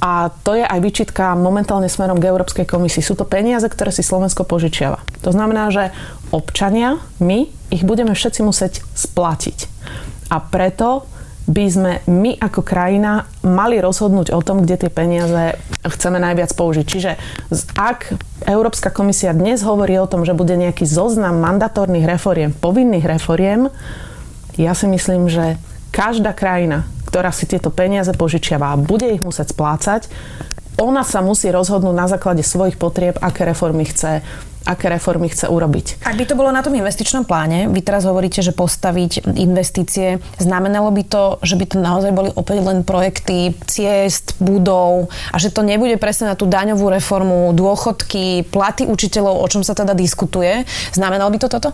a 0.00 0.28
to 0.44 0.52
je 0.54 0.64
aj 0.64 0.80
výčitka 0.84 1.32
momentálne 1.32 1.88
smerom 1.88 2.20
k 2.20 2.28
Európskej 2.28 2.68
komisii. 2.68 3.00
Sú 3.00 3.16
to 3.16 3.24
peniaze, 3.24 3.64
ktoré 3.64 3.88
si 3.88 4.04
Slovensko 4.04 4.44
požičiava. 4.44 5.00
To 5.24 5.32
znamená, 5.32 5.72
že 5.72 5.90
občania, 6.30 7.00
my, 7.16 7.48
ich 7.72 7.82
budeme 7.82 8.12
všetci 8.12 8.40
musieť 8.44 8.84
splatiť. 8.92 9.66
A 10.28 10.42
preto 10.42 11.08
by 11.46 11.64
sme 11.70 11.92
my 12.10 12.34
ako 12.42 12.66
krajina 12.66 13.30
mali 13.46 13.78
rozhodnúť 13.78 14.34
o 14.34 14.42
tom, 14.42 14.66
kde 14.66 14.86
tie 14.86 14.90
peniaze 14.90 15.54
chceme 15.86 16.18
najviac 16.18 16.50
použiť. 16.58 16.84
Čiže 16.84 17.10
ak 17.78 18.18
Európska 18.50 18.90
komisia 18.90 19.30
dnes 19.30 19.62
hovorí 19.62 19.94
o 20.02 20.10
tom, 20.10 20.26
že 20.26 20.34
bude 20.34 20.58
nejaký 20.58 20.82
zoznam 20.82 21.38
mandatórnych 21.38 22.02
reforiem, 22.02 22.50
povinných 22.50 23.06
reforiem, 23.06 23.70
ja 24.58 24.74
si 24.74 24.90
myslím, 24.90 25.30
že 25.30 25.54
každá 25.94 26.34
krajina, 26.34 26.82
ktorá 27.16 27.32
si 27.32 27.48
tieto 27.48 27.72
peniaze 27.72 28.12
požičiava 28.12 28.76
a 28.76 28.76
bude 28.76 29.08
ich 29.08 29.24
musieť 29.24 29.56
splácať, 29.56 30.12
ona 30.76 31.00
sa 31.00 31.24
musí 31.24 31.48
rozhodnúť 31.48 31.96
na 31.96 32.04
základe 32.12 32.44
svojich 32.44 32.76
potrieb, 32.76 33.16
aké 33.24 33.48
reformy 33.48 33.88
chce 33.88 34.20
aké 34.66 34.90
reformy 34.90 35.30
chce 35.30 35.46
urobiť. 35.46 36.02
Ak 36.02 36.18
by 36.18 36.26
to 36.26 36.34
bolo 36.34 36.50
na 36.50 36.58
tom 36.58 36.74
investičnom 36.74 37.22
pláne, 37.22 37.70
vy 37.70 37.80
teraz 37.86 38.02
hovoríte, 38.02 38.42
že 38.42 38.50
postaviť 38.50 39.38
investície, 39.38 40.18
znamenalo 40.42 40.90
by 40.90 41.06
to, 41.06 41.38
že 41.46 41.54
by 41.54 41.64
to 41.70 41.78
naozaj 41.78 42.10
boli 42.10 42.34
opäť 42.34 42.66
len 42.66 42.82
projekty 42.82 43.54
ciest, 43.70 44.34
budov 44.42 45.06
a 45.30 45.38
že 45.38 45.54
to 45.54 45.62
nebude 45.62 45.94
presne 46.02 46.34
na 46.34 46.36
tú 46.36 46.50
daňovú 46.50 46.82
reformu, 46.90 47.54
dôchodky, 47.54 48.50
platy 48.50 48.90
učiteľov, 48.90 49.38
o 49.38 49.46
čom 49.46 49.62
sa 49.62 49.78
teda 49.78 49.94
diskutuje. 49.94 50.66
Znamenalo 50.90 51.30
by 51.30 51.38
to 51.38 51.48
toto? 51.48 51.70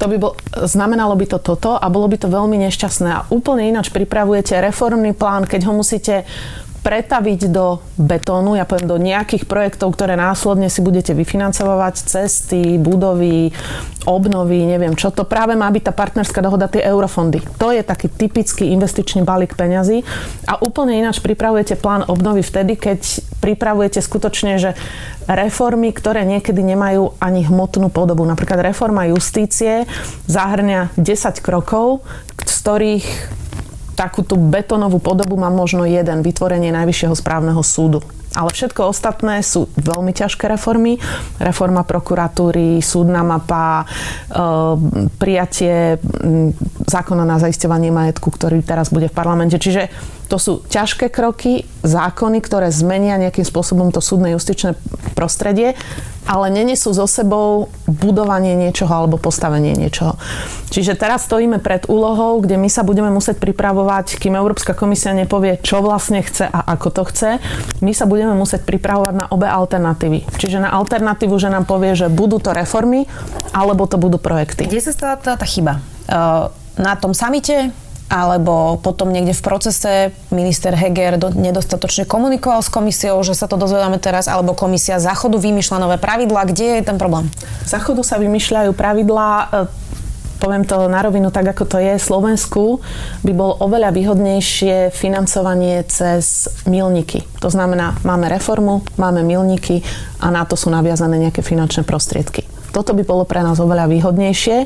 To 0.00 0.08
by 0.08 0.16
bol, 0.16 0.32
znamenalo 0.64 1.12
by 1.12 1.26
to 1.28 1.38
toto 1.38 1.76
a 1.76 1.86
bolo 1.92 2.08
by 2.08 2.16
to 2.16 2.32
veľmi 2.32 2.56
nešťastné. 2.56 3.08
A 3.12 3.24
úplne 3.28 3.68
ináč 3.68 3.92
pripravujete 3.92 4.56
reformný 4.56 5.12
plán, 5.12 5.44
keď 5.44 5.68
ho 5.68 5.76
musíte 5.76 6.24
pretaviť 6.80 7.52
do 7.52 7.84
betónu, 8.00 8.56
ja 8.56 8.64
poviem 8.64 8.88
do 8.88 8.96
nejakých 8.96 9.44
projektov, 9.44 9.92
ktoré 9.92 10.16
následne 10.16 10.72
si 10.72 10.80
budete 10.80 11.12
vyfinancovať, 11.12 11.94
cesty, 12.08 12.80
budovy, 12.80 13.52
obnovy, 14.08 14.64
neviem 14.64 14.96
čo. 14.96 15.12
To 15.12 15.28
práve 15.28 15.52
má 15.52 15.68
byť 15.68 15.82
tá 15.86 15.92
partnerská 15.92 16.40
dohoda, 16.40 16.72
tie 16.72 16.80
eurofondy. 16.80 17.44
To 17.60 17.68
je 17.68 17.84
taký 17.84 18.08
typický 18.08 18.72
investičný 18.72 19.28
balík 19.28 19.60
peňazí 19.60 20.00
a 20.48 20.56
úplne 20.64 20.96
ináč 20.96 21.20
pripravujete 21.20 21.76
plán 21.76 22.08
obnovy 22.08 22.40
vtedy, 22.40 22.80
keď 22.80 23.00
pripravujete 23.44 24.00
skutočne, 24.00 24.56
že 24.56 24.72
reformy, 25.28 25.92
ktoré 25.92 26.24
niekedy 26.24 26.64
nemajú 26.64 27.16
ani 27.20 27.44
hmotnú 27.44 27.92
podobu. 27.92 28.24
Napríklad 28.24 28.64
reforma 28.64 29.04
justície 29.12 29.84
zahrňa 30.26 30.96
10 30.96 31.44
krokov, 31.44 32.00
z 32.40 32.54
ktorých 32.64 33.06
takú 34.00 34.24
tú 34.24 34.40
betónovú 34.40 34.96
podobu 34.96 35.36
má 35.36 35.52
možno 35.52 35.84
jeden, 35.84 36.24
vytvorenie 36.24 36.72
Najvyššieho 36.72 37.12
správneho 37.12 37.60
súdu. 37.60 38.00
Ale 38.32 38.48
všetko 38.48 38.88
ostatné 38.88 39.44
sú 39.44 39.68
veľmi 39.76 40.14
ťažké 40.16 40.48
reformy. 40.48 40.96
Reforma 41.36 41.84
prokuratúry, 41.84 42.80
súdna 42.80 43.26
mapa, 43.26 43.82
e, 43.82 43.84
prijatie 45.18 45.98
zákona 46.86 47.26
na 47.26 47.36
zaisťovanie 47.42 47.90
majetku, 47.90 48.30
ktorý 48.30 48.62
teraz 48.62 48.88
bude 48.94 49.10
v 49.10 49.16
parlamente. 49.18 49.58
Čiže 49.58 49.90
to 50.30 50.38
sú 50.38 50.62
ťažké 50.70 51.10
kroky, 51.10 51.66
zákony, 51.82 52.38
ktoré 52.38 52.70
zmenia 52.70 53.18
nejakým 53.18 53.42
spôsobom 53.42 53.90
to 53.90 53.98
súdne 53.98 54.30
justičné 54.38 54.78
prostredie, 55.18 55.74
ale 56.30 56.46
nenesú 56.54 56.94
so 56.94 57.10
sebou 57.10 57.66
budovanie 57.90 58.54
niečoho 58.54 58.92
alebo 58.94 59.18
postavenie 59.18 59.74
niečoho. 59.74 60.14
Čiže 60.70 60.94
teraz 60.94 61.26
stojíme 61.26 61.58
pred 61.58 61.90
úlohou, 61.90 62.38
kde 62.38 62.54
my 62.54 62.70
sa 62.70 62.86
budeme 62.86 63.10
musieť 63.10 63.42
pripravovať, 63.42 64.22
kým 64.22 64.38
Európska 64.38 64.70
komisia 64.70 65.10
nepovie, 65.10 65.58
čo 65.58 65.82
vlastne 65.82 66.22
chce 66.22 66.46
a 66.46 66.62
ako 66.78 66.88
to 66.94 67.02
chce. 67.10 67.30
My 67.82 67.90
sa 67.90 68.06
budeme 68.06 68.38
musieť 68.38 68.62
pripravovať 68.62 69.14
na 69.18 69.26
obe 69.34 69.50
alternatívy. 69.50 70.30
Čiže 70.38 70.62
na 70.62 70.70
alternatívu, 70.70 71.34
že 71.42 71.50
nám 71.50 71.66
povie, 71.66 71.98
že 71.98 72.06
budú 72.06 72.38
to 72.38 72.54
reformy, 72.54 73.10
alebo 73.50 73.90
to 73.90 73.98
budú 73.98 74.22
projekty. 74.22 74.70
Kde 74.70 74.84
sa 74.84 74.94
stala 74.94 75.18
tá, 75.18 75.34
tá 75.34 75.46
chyba? 75.48 75.82
Uh, 76.06 76.54
na 76.78 76.94
tom 76.94 77.10
samite 77.10 77.74
alebo 78.10 78.74
potom 78.82 79.14
niekde 79.14 79.38
v 79.38 79.46
procese 79.46 79.92
minister 80.34 80.74
Heger 80.74 81.14
do, 81.14 81.30
nedostatočne 81.30 82.10
komunikoval 82.10 82.58
s 82.58 82.66
komisiou, 82.66 83.22
že 83.22 83.38
sa 83.38 83.46
to 83.46 83.54
dozvedáme 83.54 84.02
teraz, 84.02 84.26
alebo 84.26 84.58
komisia 84.58 84.98
záchodu 84.98 85.38
vymýšľa 85.38 85.78
nové 85.78 85.96
pravidlá. 85.96 86.50
Kde 86.50 86.82
je 86.82 86.90
ten 86.90 86.98
problém? 86.98 87.30
Záchodu 87.70 88.02
sa 88.02 88.18
vymýšľajú 88.18 88.74
pravidlá 88.74 89.30
e, 89.30 89.46
poviem 90.40 90.64
to 90.64 90.88
na 90.88 91.04
rovinu 91.04 91.28
tak, 91.28 91.52
ako 91.52 91.68
to 91.68 91.78
je, 91.78 92.00
Slovensku 92.00 92.80
by 93.22 93.32
bolo 93.36 93.60
oveľa 93.60 93.92
výhodnejšie 93.92 94.90
financovanie 94.90 95.84
cez 95.84 96.48
milníky. 96.64 97.22
To 97.44 97.52
znamená, 97.52 98.00
máme 98.02 98.26
reformu, 98.32 98.80
máme 98.96 99.20
milníky 99.20 99.84
a 100.18 100.32
na 100.32 100.48
to 100.48 100.56
sú 100.56 100.72
naviazané 100.72 101.20
nejaké 101.20 101.44
finančné 101.44 101.84
prostriedky. 101.84 102.48
Toto 102.72 102.96
by 102.96 103.04
bolo 103.04 103.28
pre 103.28 103.44
nás 103.44 103.60
oveľa 103.60 103.86
výhodnejšie. 103.86 104.56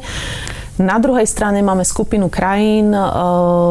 Na 0.75 0.99
druhej 0.99 1.31
strane 1.31 1.63
máme 1.63 1.87
skupinu 1.87 2.27
krajín 2.27 2.91
e, 2.91 2.99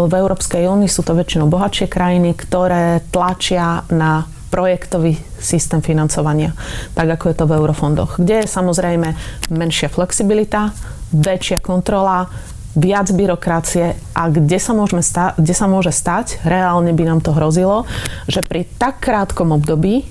v 0.07 0.13
Európskej 0.13 0.71
únii, 0.71 0.87
sú 0.87 1.03
to 1.03 1.11
väčšinou 1.11 1.51
bohatšie 1.51 1.91
krajiny, 1.91 2.31
ktoré 2.31 3.03
tlačia 3.11 3.83
na 3.91 4.23
projektový 4.47 5.19
systém 5.35 5.83
financovania, 5.83 6.55
tak 6.95 7.19
ako 7.19 7.25
je 7.27 7.35
to 7.35 7.45
v 7.49 7.55
eurofondoch, 7.59 8.21
kde 8.21 8.45
je 8.45 8.47
samozrejme 8.47 9.17
menšia 9.51 9.89
flexibilita, 9.89 10.71
väčšia 11.11 11.59
kontrola, 11.59 12.29
viac 12.77 13.09
byrokracie 13.09 13.97
a 14.15 14.21
kde 14.29 14.57
sa, 14.61 14.71
môžeme 14.77 15.01
sta- 15.01 15.33
kde 15.35 15.53
sa 15.53 15.65
môže 15.65 15.91
stať, 15.93 16.41
reálne 16.45 16.93
by 16.93 17.03
nám 17.03 17.19
to 17.21 17.33
hrozilo, 17.33 17.85
že 18.25 18.45
pri 18.45 18.65
tak 18.77 19.01
krátkom 19.01 19.53
období 19.53 20.05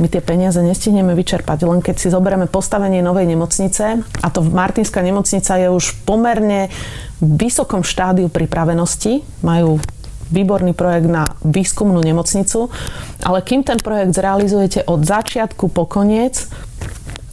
my 0.00 0.06
tie 0.08 0.24
peniaze 0.24 0.60
nestihneme 0.62 1.12
vyčerpať. 1.12 1.68
Len 1.68 1.84
keď 1.84 1.96
si 2.00 2.08
zoberieme 2.08 2.48
postavenie 2.48 3.04
novej 3.04 3.28
nemocnice, 3.28 4.00
a 4.00 4.26
to 4.32 4.40
Martinská 4.40 5.04
nemocnica 5.04 5.58
je 5.60 5.68
už 5.68 6.06
pomerne 6.08 6.72
v 7.20 7.28
vysokom 7.36 7.84
štádiu 7.84 8.32
pripravenosti, 8.32 9.20
majú 9.44 9.76
výborný 10.32 10.72
projekt 10.72 11.12
na 11.12 11.36
výskumnú 11.44 12.00
nemocnicu, 12.00 12.72
ale 13.20 13.44
kým 13.44 13.60
ten 13.60 13.76
projekt 13.76 14.16
zrealizujete 14.16 14.88
od 14.88 15.04
začiatku 15.04 15.68
po 15.68 15.84
koniec, 15.84 16.48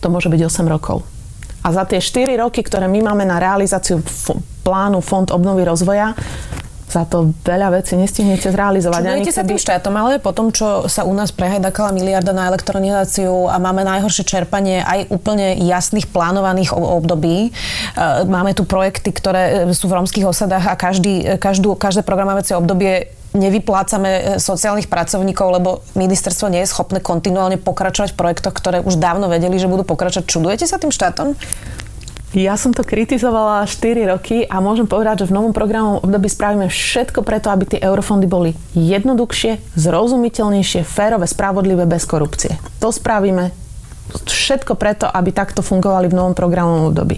to 0.04 0.12
môže 0.12 0.28
byť 0.28 0.42
8 0.44 0.68
rokov. 0.68 1.08
A 1.64 1.72
za 1.72 1.88
tie 1.88 2.04
4 2.04 2.40
roky, 2.40 2.64
ktoré 2.64 2.88
my 2.92 3.00
máme 3.12 3.24
na 3.24 3.40
realizáciu 3.40 4.04
plánu 4.64 5.00
Fond 5.00 5.28
obnovy 5.32 5.64
rozvoja, 5.64 6.16
za 6.90 7.06
to 7.06 7.32
veľa 7.46 7.80
vecí 7.80 7.94
nestihnete 7.94 8.50
zrealizovať. 8.50 9.02
Čudujete 9.06 9.34
sa 9.34 9.46
tým 9.46 9.62
štátom, 9.62 9.94
ale 9.94 10.18
po 10.18 10.34
tom, 10.34 10.50
čo 10.50 10.90
sa 10.90 11.06
u 11.06 11.14
nás 11.14 11.30
prehajdakala 11.30 11.94
miliarda 11.94 12.34
na 12.34 12.50
elektronizáciu 12.50 13.46
a 13.46 13.62
máme 13.62 13.86
najhoršie 13.86 14.26
čerpanie 14.26 14.82
aj 14.82 15.14
úplne 15.14 15.56
jasných 15.62 16.10
plánovaných 16.10 16.74
období. 16.74 17.50
E, 17.50 17.50
máme 18.26 18.58
tu 18.58 18.66
projekty, 18.66 19.14
ktoré 19.14 19.70
e, 19.70 19.78
sú 19.78 19.86
v 19.86 20.02
romských 20.02 20.26
osadách 20.26 20.66
a 20.66 20.74
každý, 20.74 21.38
každú, 21.38 21.78
každé 21.78 22.02
programovacie 22.02 22.58
obdobie 22.58 23.14
nevyplácame 23.38 24.10
e, 24.10 24.22
sociálnych 24.42 24.90
pracovníkov, 24.90 25.48
lebo 25.62 25.70
ministerstvo 25.94 26.50
nie 26.50 26.66
je 26.66 26.74
schopné 26.74 26.98
kontinuálne 26.98 27.62
pokračovať 27.62 28.18
v 28.18 28.20
projektoch, 28.20 28.56
ktoré 28.58 28.78
už 28.82 28.98
dávno 28.98 29.30
vedeli, 29.30 29.62
že 29.62 29.70
budú 29.70 29.86
pokračovať. 29.86 30.26
Čudujete 30.26 30.66
sa 30.66 30.82
tým 30.82 30.90
štátom? 30.90 31.38
Ja 32.30 32.54
som 32.62 32.78
to 32.78 32.86
kritizovala 32.86 33.66
4 33.66 34.06
roky 34.06 34.46
a 34.46 34.62
môžem 34.62 34.86
povedať, 34.86 35.26
že 35.26 35.34
v 35.34 35.42
novom 35.42 35.50
programovom 35.50 36.06
období 36.06 36.30
spravíme 36.30 36.70
všetko 36.70 37.26
preto, 37.26 37.50
aby 37.50 37.66
tie 37.66 37.82
eurofondy 37.82 38.30
boli 38.30 38.54
jednoduchšie, 38.78 39.74
zrozumiteľnejšie, 39.74 40.86
férové, 40.86 41.26
spravodlivé, 41.26 41.90
bez 41.90 42.06
korupcie. 42.06 42.62
To 42.86 42.94
spravíme 42.94 43.50
všetko 44.30 44.78
preto, 44.78 45.10
aby 45.10 45.34
takto 45.34 45.66
fungovali 45.66 46.06
v 46.06 46.18
novom 46.22 46.38
programovom 46.38 46.94
období. 46.94 47.18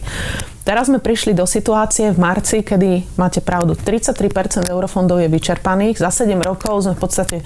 Teraz 0.63 0.87
sme 0.87 1.03
prišli 1.03 1.35
do 1.35 1.43
situácie 1.43 2.13
v 2.13 2.21
marci, 2.21 2.63
kedy 2.63 3.17
máte 3.19 3.43
pravdu, 3.43 3.75
33% 3.75 4.71
eurofondov 4.71 5.19
je 5.19 5.27
vyčerpaných. 5.27 5.99
Za 5.99 6.23
7 6.23 6.39
rokov 6.39 6.87
sme 6.87 6.95
v 6.95 7.01
podstate 7.01 7.37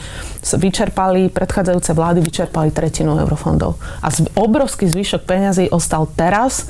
vyčerpali, 0.44 1.34
predchádzajúce 1.34 1.98
vlády 1.98 2.20
vyčerpali 2.22 2.70
tretinu 2.70 3.18
eurofondov. 3.26 3.82
A 4.06 4.14
obrovský 4.38 4.86
zvyšok 4.86 5.26
peňazí 5.26 5.72
ostal 5.74 6.06
teraz 6.14 6.70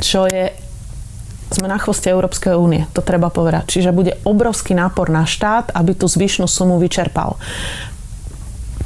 čo 0.00 0.26
je 0.26 0.50
sme 1.50 1.66
na 1.66 1.82
chvoste 1.82 2.06
Európskej 2.06 2.54
únie, 2.54 2.86
to 2.94 3.02
treba 3.02 3.26
povedať. 3.26 3.66
Čiže 3.66 3.90
bude 3.90 4.14
obrovský 4.22 4.70
nápor 4.72 5.10
na 5.10 5.26
štát, 5.26 5.74
aby 5.74 5.98
tú 5.98 6.06
zvyšnú 6.06 6.46
sumu 6.46 6.78
vyčerpal. 6.78 7.34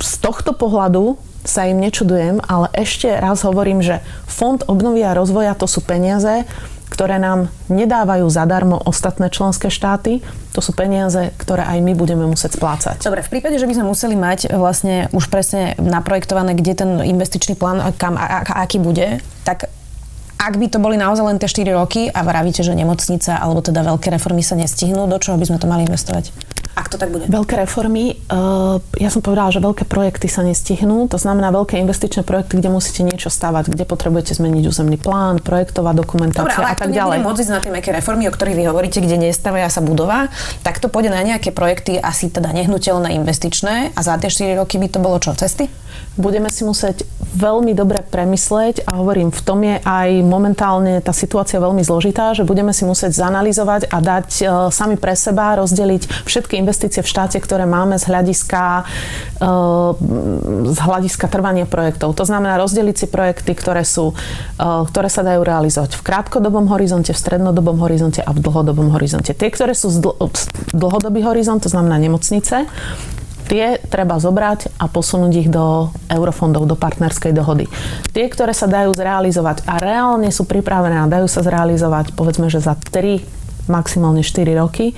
Z 0.00 0.25
tohto 0.25 0.56
pohľadu 0.56 1.21
sa 1.44 1.68
im 1.68 1.76
nečudujem, 1.76 2.40
ale 2.40 2.73
ešte 2.73 3.12
raz 3.12 3.44
hovorím, 3.44 3.85
že 3.85 4.00
Fond 4.25 4.64
obnovy 4.64 5.04
a 5.04 5.12
rozvoja 5.12 5.52
to 5.52 5.68
sú 5.68 5.85
peniaze, 5.85 6.49
ktoré 6.88 7.21
nám 7.21 7.52
nedávajú 7.68 8.25
zadarmo 8.33 8.80
ostatné 8.80 9.28
členské 9.28 9.68
štáty. 9.68 10.25
To 10.56 10.64
sú 10.64 10.73
peniaze, 10.73 11.37
ktoré 11.37 11.68
aj 11.68 11.78
my 11.85 11.92
budeme 11.92 12.25
musieť 12.25 12.56
splácať. 12.56 13.04
Dobre, 13.04 13.21
v 13.21 13.33
prípade, 13.35 13.61
že 13.61 13.68
by 13.68 13.76
sme 13.76 13.90
museli 13.92 14.16
mať 14.16 14.56
vlastne 14.56 15.12
už 15.12 15.28
presne 15.28 15.76
naprojektované, 15.76 16.56
kde 16.56 16.73
ten 16.73 16.90
investičný 17.04 17.61
plán, 17.61 17.83
kam, 18.00 18.16
a, 18.16 18.40
a, 18.40 18.64
aký 18.64 18.80
bude, 18.80 19.21
tak 19.44 19.68
ak 20.45 20.61
by 20.61 20.69
to 20.69 20.77
boli 20.77 21.01
naozaj 21.01 21.25
len 21.25 21.41
tie 21.41 21.49
4 21.49 21.73
roky 21.73 22.13
a 22.13 22.21
vravíte, 22.21 22.61
že 22.61 22.77
nemocnica 22.77 23.41
alebo 23.41 23.65
teda 23.65 23.81
veľké 23.81 24.13
reformy 24.13 24.45
sa 24.45 24.61
nestihnú, 24.61 25.09
do 25.09 25.17
čoho 25.17 25.41
by 25.41 25.49
sme 25.49 25.57
to 25.57 25.65
mali 25.65 25.89
investovať? 25.89 26.54
Ak 26.75 26.90
to 26.90 26.99
tak 26.99 27.14
bude. 27.14 27.31
Veľké 27.31 27.54
reformy, 27.54 28.19
uh, 28.31 28.83
ja 28.99 29.07
som 29.07 29.23
povedala, 29.23 29.54
že 29.54 29.62
veľké 29.62 29.87
projekty 29.87 30.26
sa 30.26 30.43
nestihnú, 30.43 31.07
to 31.07 31.23
znamená 31.23 31.54
veľké 31.54 31.78
investičné 31.78 32.26
projekty, 32.26 32.59
kde 32.59 32.71
musíte 32.75 33.07
niečo 33.07 33.31
stavať, 33.31 33.71
kde 33.71 33.87
potrebujete 33.87 34.35
zmeniť 34.35 34.64
územný 34.66 34.99
plán, 34.99 35.38
projektová 35.38 35.95
dokumentácia 35.95 36.50
Dobre, 36.50 36.59
ale 36.59 36.75
a 36.75 36.78
tak 36.78 36.90
ďalej. 36.90 37.23
môcť 37.23 37.40
ísť 37.47 37.52
na 37.54 37.61
tie 37.62 37.71
nejaké 37.71 37.90
reformy, 37.95 38.26
o 38.26 38.35
ktorých 38.35 38.59
vy 38.59 38.64
hovoríte, 38.66 38.99
kde 38.99 39.31
nestavia 39.31 39.71
sa 39.71 39.78
budova, 39.78 40.26
tak 40.66 40.83
to 40.83 40.90
pôjde 40.90 41.14
na 41.14 41.23
nejaké 41.23 41.54
projekty 41.54 41.95
asi 41.95 42.26
teda 42.26 42.50
nehnuteľné 42.50 43.14
investičné 43.23 43.95
a 43.95 44.00
za 44.02 44.19
tie 44.19 44.31
4 44.31 44.59
roky 44.59 44.83
by 44.83 44.90
to 44.90 44.99
bolo 44.99 45.23
čo, 45.23 45.31
cesty? 45.38 45.71
budeme 46.14 46.47
si 46.50 46.62
musieť 46.62 47.02
veľmi 47.35 47.75
dobre 47.75 48.07
premysleť 48.07 48.87
a 48.87 49.02
hovorím, 49.02 49.35
v 49.35 49.43
tom 49.43 49.59
je 49.66 49.83
aj 49.83 50.11
momentálne 50.23 51.02
tá 51.02 51.11
situácia 51.11 51.59
veľmi 51.59 51.83
zložitá, 51.83 52.31
že 52.31 52.47
budeme 52.47 52.71
si 52.71 52.87
musieť 52.87 53.19
zanalizovať 53.19 53.90
a 53.90 53.99
dať 53.99 54.28
e, 54.38 54.45
sami 54.71 54.95
pre 54.95 55.19
seba, 55.19 55.59
rozdeliť 55.59 56.23
všetky 56.23 56.62
investície 56.64 57.04
v 57.04 57.09
štáte, 57.12 57.37
ktoré 57.37 57.68
máme 57.68 58.00
z 58.00 58.09
hľadiska, 58.09 58.88
e, 59.37 59.52
z 60.73 60.78
hľadiska 60.80 61.28
trvania 61.28 61.68
projektov. 61.68 62.16
To 62.16 62.25
znamená 62.25 62.56
rozdeliť 62.56 62.97
si 62.97 63.06
projekty, 63.12 63.52
ktoré, 63.52 63.85
sú, 63.85 64.16
e, 64.56 64.64
ktoré 64.88 65.12
sa 65.12 65.21
dajú 65.21 65.44
realizovať 65.44 66.00
v 66.00 66.02
krátkodobom 66.02 66.73
horizonte, 66.73 67.12
v 67.12 67.21
strednodobom 67.21 67.76
horizonte 67.85 68.25
a 68.25 68.33
v 68.33 68.40
dlhodobom 68.40 68.97
horizonte. 68.97 69.37
Tie, 69.37 69.52
ktoré 69.52 69.76
sú 69.76 69.92
z 69.92 70.00
dlhodobý 70.73 71.21
horizont, 71.21 71.61
to 71.61 71.68
znamená 71.68 72.00
nemocnice, 72.00 72.64
Tie 73.44 73.76
treba 73.92 74.16
zobrať 74.16 74.80
a 74.80 74.88
posunúť 74.88 75.33
ich 75.37 75.49
do 75.52 75.92
eurofondov, 76.09 76.64
do 76.64 76.80
partnerskej 76.80 77.37
dohody. 77.37 77.68
Tie, 78.16 78.25
ktoré 78.25 78.56
sa 78.56 78.64
dajú 78.64 78.97
zrealizovať 78.97 79.68
a 79.68 79.76
reálne 79.76 80.33
sú 80.33 80.49
pripravené 80.49 81.04
a 81.04 81.11
dajú 81.11 81.28
sa 81.28 81.44
zrealizovať 81.44 82.16
povedzme, 82.16 82.49
že 82.49 82.64
za 82.64 82.73
3, 82.73 83.21
maximálne 83.68 84.25
4 84.25 84.49
roky, 84.56 84.97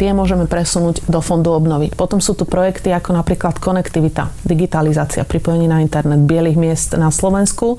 tie 0.00 0.16
môžeme 0.16 0.48
presunúť 0.48 1.04
do 1.04 1.20
fondu 1.20 1.52
obnovy. 1.52 1.92
Potom 1.92 2.24
sú 2.24 2.32
tu 2.32 2.48
projekty 2.48 2.88
ako 2.88 3.12
napríklad 3.12 3.60
konektivita, 3.60 4.32
digitalizácia, 4.48 5.28
pripojenie 5.28 5.68
na 5.68 5.84
internet 5.84 6.24
bielých 6.24 6.56
miest 6.56 6.96
na 6.96 7.12
Slovensku. 7.12 7.76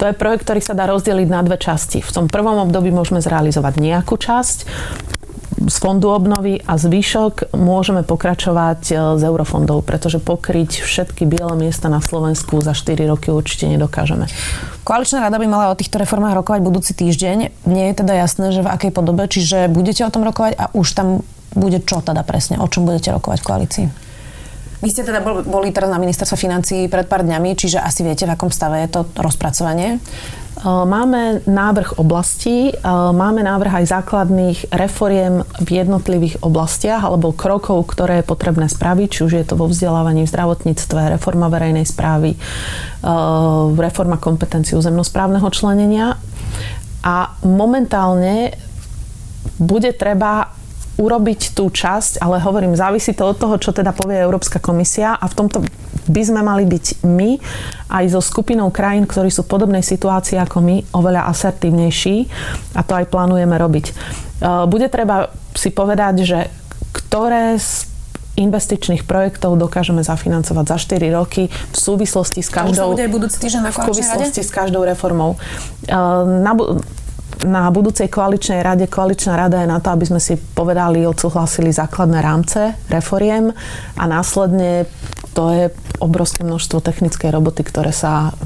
To 0.00 0.04
je 0.08 0.16
projekt, 0.16 0.48
ktorý 0.48 0.64
sa 0.64 0.72
dá 0.72 0.88
rozdeliť 0.88 1.28
na 1.28 1.44
dve 1.44 1.60
časti. 1.60 2.00
V 2.00 2.08
tom 2.08 2.26
prvom 2.32 2.64
období 2.64 2.88
môžeme 2.88 3.20
zrealizovať 3.20 3.76
nejakú 3.76 4.16
časť, 4.16 4.58
z 5.62 5.76
fondu 5.78 6.10
obnovy 6.10 6.58
a 6.66 6.74
zvyšok 6.74 7.54
môžeme 7.54 8.02
pokračovať 8.02 8.80
e, 8.90 8.94
z 9.18 9.22
eurofondov, 9.22 9.86
pretože 9.86 10.18
pokryť 10.18 10.82
všetky 10.82 11.22
biele 11.28 11.54
miesta 11.54 11.86
na 11.86 12.02
Slovensku 12.02 12.58
za 12.58 12.74
4 12.74 13.06
roky 13.06 13.30
určite 13.30 13.70
nedokážeme. 13.70 14.26
Koaličná 14.82 15.22
rada 15.22 15.38
by 15.38 15.46
mala 15.46 15.70
o 15.70 15.78
týchto 15.78 16.02
reformách 16.02 16.34
rokovať 16.42 16.60
budúci 16.64 16.92
týždeň. 16.98 17.68
Nie 17.70 17.84
je 17.92 17.98
teda 18.02 18.18
jasné, 18.18 18.50
že 18.50 18.66
v 18.66 18.72
akej 18.72 18.90
podobe, 18.90 19.22
čiže 19.30 19.70
budete 19.70 20.02
o 20.02 20.10
tom 20.10 20.26
rokovať 20.26 20.58
a 20.58 20.64
už 20.74 20.88
tam 20.98 21.22
bude 21.52 21.80
čo 21.84 22.00
teda 22.00 22.24
presne? 22.26 22.60
O 22.60 22.66
čom 22.68 22.84
budete 22.84 23.12
rokovať 23.12 23.38
v 23.40 23.46
koalícii? 23.46 23.86
Vy 24.82 24.90
ste 24.90 25.06
teda 25.06 25.22
boli 25.22 25.70
teraz 25.70 25.94
na 25.94 26.02
ministerstve 26.02 26.34
financí 26.34 26.90
pred 26.90 27.06
pár 27.06 27.22
dňami, 27.22 27.54
čiže 27.54 27.78
asi 27.78 28.02
viete, 28.02 28.26
v 28.26 28.34
akom 28.34 28.50
stave 28.50 28.82
je 28.82 28.90
to 28.90 29.00
rozpracovanie? 29.14 30.02
Máme 30.62 31.46
návrh 31.46 32.02
oblastí, 32.02 32.74
máme 32.86 33.46
návrh 33.46 33.82
aj 33.82 33.94
základných 33.94 34.58
reforiem 34.74 35.46
v 35.62 35.68
jednotlivých 35.70 36.42
oblastiach 36.42 37.06
alebo 37.06 37.30
krokov, 37.30 37.94
ktoré 37.94 38.22
je 38.22 38.30
potrebné 38.30 38.66
spraviť, 38.66 39.06
či 39.06 39.20
už 39.22 39.32
je 39.38 39.46
to 39.46 39.54
vo 39.54 39.70
vzdelávaní, 39.70 40.26
v 40.26 40.32
zdravotníctve, 40.34 41.14
reforma 41.14 41.46
verejnej 41.46 41.86
správy, 41.86 42.34
reforma 43.78 44.18
kompetencií 44.18 44.74
územnosprávneho 44.74 45.46
členenia. 45.54 46.18
A 47.06 47.38
momentálne 47.46 48.54
bude 49.62 49.94
treba 49.94 50.58
urobiť 51.00 51.56
tú 51.56 51.72
časť, 51.72 52.20
ale 52.20 52.42
hovorím, 52.42 52.76
závisí 52.76 53.16
to 53.16 53.24
od 53.24 53.36
toho, 53.40 53.56
čo 53.56 53.72
teda 53.72 53.96
povie 53.96 54.20
Európska 54.20 54.60
komisia 54.60 55.16
a 55.16 55.24
v 55.24 55.36
tomto 55.36 55.64
by 56.02 56.22
sme 56.22 56.42
mali 56.42 56.66
byť 56.66 57.06
my 57.06 57.38
aj 57.88 58.04
so 58.10 58.20
skupinou 58.20 58.68
krajín, 58.74 59.06
ktorí 59.06 59.30
sú 59.30 59.46
v 59.46 59.52
podobnej 59.54 59.80
situácii 59.86 60.36
ako 60.36 60.58
my, 60.60 60.76
oveľa 60.92 61.30
asertívnejší 61.30 62.16
a 62.74 62.80
to 62.82 62.92
aj 62.98 63.06
plánujeme 63.08 63.54
robiť. 63.54 63.86
E, 63.88 63.92
bude 64.66 64.90
treba 64.90 65.30
si 65.54 65.70
povedať, 65.70 66.14
že 66.26 66.38
ktoré 66.92 67.56
z 67.56 67.88
investičných 68.32 69.04
projektov 69.04 69.60
dokážeme 69.60 70.00
zafinancovať 70.00 70.64
za 70.64 70.76
4 70.96 71.12
roky 71.12 71.52
v 71.52 71.76
súvislosti 71.76 72.40
s 72.40 72.48
každou, 72.48 72.96
v 72.96 73.76
súvislosti 73.92 74.40
s 74.40 74.50
každou 74.50 74.88
reformou. 74.88 75.36
E, 75.36 75.94
na, 76.40 76.52
na 77.42 77.66
budúcej 77.72 78.06
koaličnej 78.06 78.60
rade, 78.62 78.86
koaličná 78.86 79.34
rada 79.34 79.64
je 79.64 79.68
na 79.70 79.80
to, 79.82 79.90
aby 79.90 80.04
sme 80.06 80.20
si 80.22 80.36
povedali, 80.36 81.02
odsúhlasili 81.08 81.74
základné 81.74 82.18
rámce 82.22 82.76
reforiem 82.92 83.50
a 83.98 84.04
následne 84.06 84.86
to 85.32 85.48
je 85.50 85.64
obrovské 85.98 86.44
množstvo 86.44 86.84
technickej 86.84 87.32
roboty, 87.32 87.64
ktoré 87.64 87.90
sa 87.90 88.36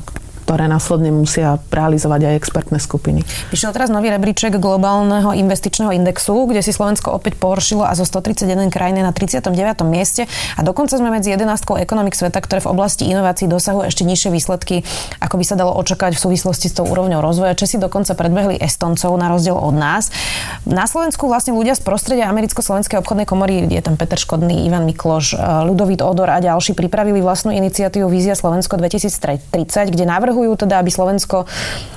ktoré 0.47 0.71
následne 0.71 1.11
musia 1.11 1.59
realizovať 1.75 2.31
aj 2.31 2.35
expertné 2.39 2.79
skupiny. 2.79 3.27
Vyšiel 3.51 3.75
teraz 3.75 3.91
nový 3.91 4.15
rebríček 4.15 4.63
globálneho 4.63 5.35
investičného 5.35 5.91
indexu, 5.91 6.39
kde 6.47 6.63
si 6.63 6.71
Slovensko 6.71 7.11
opäť 7.11 7.35
pohoršilo 7.35 7.83
a 7.83 7.99
zo 7.99 8.07
131 8.07 8.71
krajín 8.71 9.03
na 9.03 9.11
39. 9.11 9.51
mieste 9.83 10.31
a 10.55 10.63
dokonca 10.63 10.95
sme 10.95 11.11
medzi 11.11 11.35
11 11.35 11.51
ekonomik 11.83 12.15
sveta, 12.15 12.39
ktoré 12.39 12.63
v 12.63 12.71
oblasti 12.71 13.11
inovácií 13.11 13.51
dosahujú 13.51 13.91
ešte 13.91 14.07
nižšie 14.07 14.31
výsledky, 14.31 14.87
ako 15.19 15.35
by 15.35 15.45
sa 15.51 15.59
dalo 15.59 15.75
očakávať 15.83 16.15
v 16.15 16.31
súvislosti 16.31 16.71
s 16.71 16.79
tou 16.79 16.87
úrovňou 16.87 17.19
rozvoja. 17.19 17.59
Česi 17.59 17.83
dokonca 17.83 18.15
predbehli 18.15 18.63
Estoncov 18.63 19.19
na 19.19 19.27
rozdiel 19.27 19.59
od 19.59 19.75
nás. 19.75 20.15
Na 20.63 20.87
Slovensku 20.87 21.27
vlastne 21.27 21.59
ľudia 21.59 21.75
z 21.75 21.83
prostredia 21.83 22.31
Americko-Slovenskej 22.31 23.03
obchodnej 23.03 23.27
komory, 23.27 23.67
je 23.67 23.83
tam 23.83 23.99
Peter 23.99 24.15
Škodný, 24.15 24.63
Ivan 24.63 24.87
Mikloš, 24.87 25.35
Ľudovít 25.67 26.07
Odor 26.07 26.31
a 26.31 26.39
ďalší 26.39 26.79
pripravili 26.79 27.19
vlastnú 27.19 27.51
iniciatívu 27.51 28.07
Vízia 28.07 28.39
Slovensko 28.39 28.79
2030, 28.79 29.91
kde 29.91 30.05
návrh 30.07 30.36
navrhujú 30.37 30.69
teda, 30.69 30.85
aby 30.85 30.93
Slovensko 30.93 31.49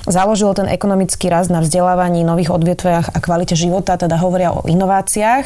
založilo 0.08 0.56
ten 0.56 0.64
ekonomický 0.64 1.28
rast 1.28 1.52
na 1.52 1.60
vzdelávaní, 1.60 2.24
nových 2.24 2.48
odvetviach 2.56 3.12
a 3.12 3.18
kvalite 3.20 3.52
života, 3.52 4.00
teda 4.00 4.16
hovoria 4.16 4.56
o 4.56 4.64
inováciách. 4.64 5.44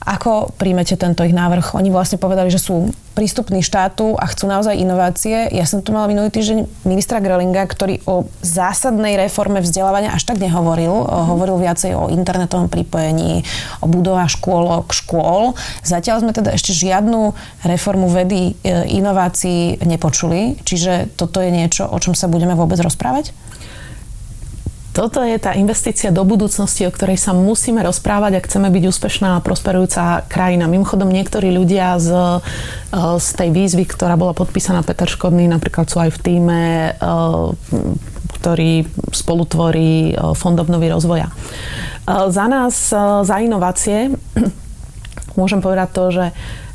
Ako 0.00 0.56
príjmete 0.56 0.96
tento 0.96 1.20
ich 1.28 1.36
návrh? 1.36 1.76
Oni 1.76 1.92
vlastne 1.92 2.16
povedali, 2.16 2.48
že 2.48 2.56
sú 2.56 2.88
prístupní 3.12 3.60
štátu 3.60 4.16
a 4.16 4.24
chcú 4.32 4.48
naozaj 4.48 4.80
inovácie. 4.80 5.52
Ja 5.52 5.68
som 5.68 5.84
tu 5.84 5.92
mala 5.92 6.08
minulý 6.08 6.32
týždeň 6.32 6.88
ministra 6.88 7.20
Grelinga, 7.20 7.68
ktorý 7.68 8.00
o 8.08 8.24
zásadnej 8.40 9.20
reforme 9.20 9.60
vzdelávania 9.60 10.16
až 10.16 10.24
tak 10.24 10.40
nehovoril. 10.40 11.04
Mm-hmm. 11.04 11.28
Hovoril 11.36 11.56
viacej 11.60 11.92
o 12.00 12.08
internetovom 12.08 12.72
pripojení, 12.72 13.44
o 13.84 13.86
budovách 13.92 14.40
škôlok, 14.40 14.96
škôl. 14.96 15.52
Zatiaľ 15.84 16.24
sme 16.24 16.32
teda 16.32 16.56
ešte 16.56 16.72
žiadnu 16.72 17.36
reformu 17.68 18.08
vedy, 18.08 18.56
e, 18.64 18.88
inovácií 18.96 19.84
nepočuli. 19.84 20.56
Čiže 20.64 21.12
toto 21.12 21.44
je 21.44 21.52
niečo, 21.52 21.84
o 21.84 22.00
čom 22.00 22.16
sa 22.16 22.24
budeme 22.24 22.56
vôbec 22.56 22.80
rozprávať? 22.80 23.36
Toto 25.00 25.24
je 25.24 25.40
tá 25.40 25.56
investícia 25.56 26.12
do 26.12 26.20
budúcnosti, 26.28 26.84
o 26.84 26.92
ktorej 26.92 27.16
sa 27.16 27.32
musíme 27.32 27.80
rozprávať, 27.80 28.36
ak 28.36 28.44
chceme 28.52 28.68
byť 28.68 28.84
úspešná 28.84 29.28
a 29.32 29.40
prosperujúca 29.40 30.28
krajina. 30.28 30.68
Mimochodom, 30.68 31.08
niektorí 31.08 31.48
ľudia 31.48 31.96
z, 31.96 32.12
e, 32.12 33.00
z 33.16 33.28
tej 33.32 33.48
výzvy, 33.48 33.88
ktorá 33.88 34.20
bola 34.20 34.36
podpísaná 34.36 34.84
Peter 34.84 35.08
Škodný, 35.08 35.48
napríklad 35.48 35.88
sú 35.88 36.04
aj 36.04 36.12
v 36.12 36.18
týme, 36.20 36.60
e, 36.60 36.92
ktorý 38.36 38.84
spolutvorí 39.08 40.12
e, 40.12 40.36
Fond 40.36 40.60
obnovy 40.60 40.92
rozvoja. 40.92 41.32
Za 42.04 42.44
nás, 42.44 42.92
za 43.24 43.36
inovácie, 43.40 44.12
môžem 45.40 45.64
povedať 45.64 45.88
to, 45.96 46.04
že 46.12 46.24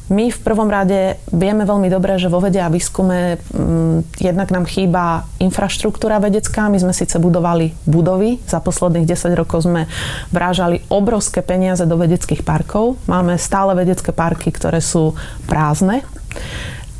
my 0.06 0.30
v 0.30 0.40
prvom 0.46 0.70
rade 0.70 1.18
vieme 1.34 1.66
veľmi 1.66 1.90
dobre, 1.90 2.22
že 2.22 2.30
vo 2.30 2.38
vede 2.38 2.62
a 2.62 2.70
výskume 2.70 3.42
mm, 3.42 4.22
jednak 4.22 4.54
nám 4.54 4.70
chýba 4.70 5.26
infraštruktúra 5.42 6.22
vedecká. 6.22 6.70
My 6.70 6.78
sme 6.78 6.94
síce 6.94 7.18
budovali 7.18 7.74
budovy, 7.90 8.38
za 8.46 8.62
posledných 8.62 9.10
10 9.10 9.34
rokov 9.34 9.66
sme 9.66 9.90
vrážali 10.30 10.86
obrovské 10.94 11.42
peniaze 11.42 11.90
do 11.90 11.98
vedeckých 11.98 12.46
parkov. 12.46 13.02
Máme 13.10 13.42
stále 13.42 13.74
vedecké 13.74 14.14
parky, 14.14 14.54
ktoré 14.54 14.78
sú 14.78 15.18
prázdne 15.50 16.06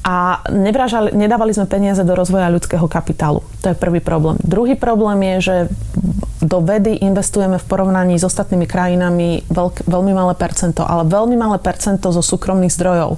a 0.06 0.46
nevražali, 0.54 1.18
nedávali 1.18 1.50
sme 1.50 1.66
peniaze 1.66 2.06
do 2.06 2.14
rozvoja 2.14 2.54
ľudského 2.54 2.86
kapitálu. 2.86 3.42
To 3.66 3.74
je 3.74 3.76
prvý 3.76 3.98
problém. 3.98 4.38
Druhý 4.46 4.78
problém 4.78 5.18
je, 5.34 5.38
že 5.42 5.56
do 6.46 6.62
vedy 6.62 7.02
investujeme 7.02 7.58
v 7.58 7.66
porovnaní 7.66 8.22
s 8.22 8.28
ostatnými 8.30 8.70
krajinami 8.70 9.50
veľk, 9.50 9.90
veľmi 9.90 10.14
malé 10.14 10.38
percento, 10.38 10.86
ale 10.86 11.10
veľmi 11.10 11.34
malé 11.34 11.58
percento 11.58 12.14
zo 12.14 12.22
súkromných 12.22 12.70
zdrojov. 12.70 13.18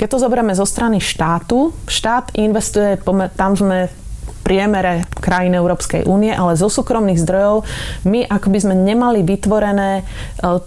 Keď 0.00 0.08
to 0.08 0.22
zoberieme 0.24 0.56
zo 0.56 0.64
strany 0.64 1.04
štátu, 1.04 1.76
štát 1.84 2.32
investuje, 2.40 2.96
tam 3.36 3.52
sme 3.52 3.92
priemere 4.40 5.04
krajín 5.20 5.52
Európskej 5.52 6.08
únie, 6.08 6.32
ale 6.32 6.56
zo 6.56 6.72
súkromných 6.72 7.20
zdrojov 7.20 7.66
my 8.08 8.24
ako 8.24 8.46
by 8.48 8.58
sme 8.62 8.74
nemali 8.78 9.26
vytvorené 9.26 10.00
e, 10.00 10.02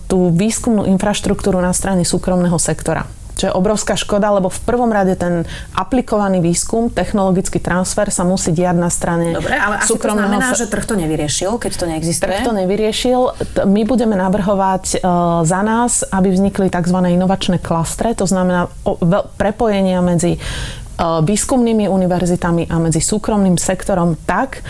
tú 0.06 0.36
výskumnú 0.36 0.84
infraštruktúru 0.84 1.64
na 1.64 1.72
strane 1.72 2.04
súkromného 2.04 2.60
sektora 2.60 3.08
čo 3.40 3.48
je 3.48 3.54
obrovská 3.56 3.96
škoda, 3.96 4.36
lebo 4.36 4.52
v 4.52 4.60
prvom 4.68 4.92
rade 4.92 5.16
ten 5.16 5.48
aplikovaný 5.72 6.44
výskum, 6.44 6.92
technologický 6.92 7.64
transfer 7.64 8.12
sa 8.12 8.28
musí 8.28 8.52
diať 8.52 8.76
na 8.76 8.92
strane 8.92 9.32
Dobre, 9.32 9.56
ale 9.56 9.80
asi 9.80 9.96
to 9.96 10.12
znamená, 10.12 10.52
že 10.52 10.68
trh 10.68 10.84
to 10.84 11.00
nevyriešil, 11.00 11.56
keď 11.56 11.72
to 11.80 11.86
neexistuje? 11.88 12.28
Trh 12.28 12.44
to 12.44 12.52
nevyriešil. 12.52 13.20
My 13.64 13.88
budeme 13.88 14.20
navrhovať 14.20 15.00
uh, 15.00 15.48
za 15.48 15.62
nás, 15.64 16.04
aby 16.12 16.36
vznikli 16.36 16.68
tzv. 16.68 17.00
inovačné 17.00 17.64
klastre, 17.64 18.12
to 18.12 18.28
znamená 18.28 18.68
o, 18.84 19.00
prepojenia 19.40 20.04
medzi 20.04 20.36
uh, 20.36 21.24
výskumnými 21.24 21.88
univerzitami 21.88 22.68
a 22.68 22.76
medzi 22.76 23.00
súkromným 23.00 23.56
sektorom 23.56 24.20
tak, 24.28 24.68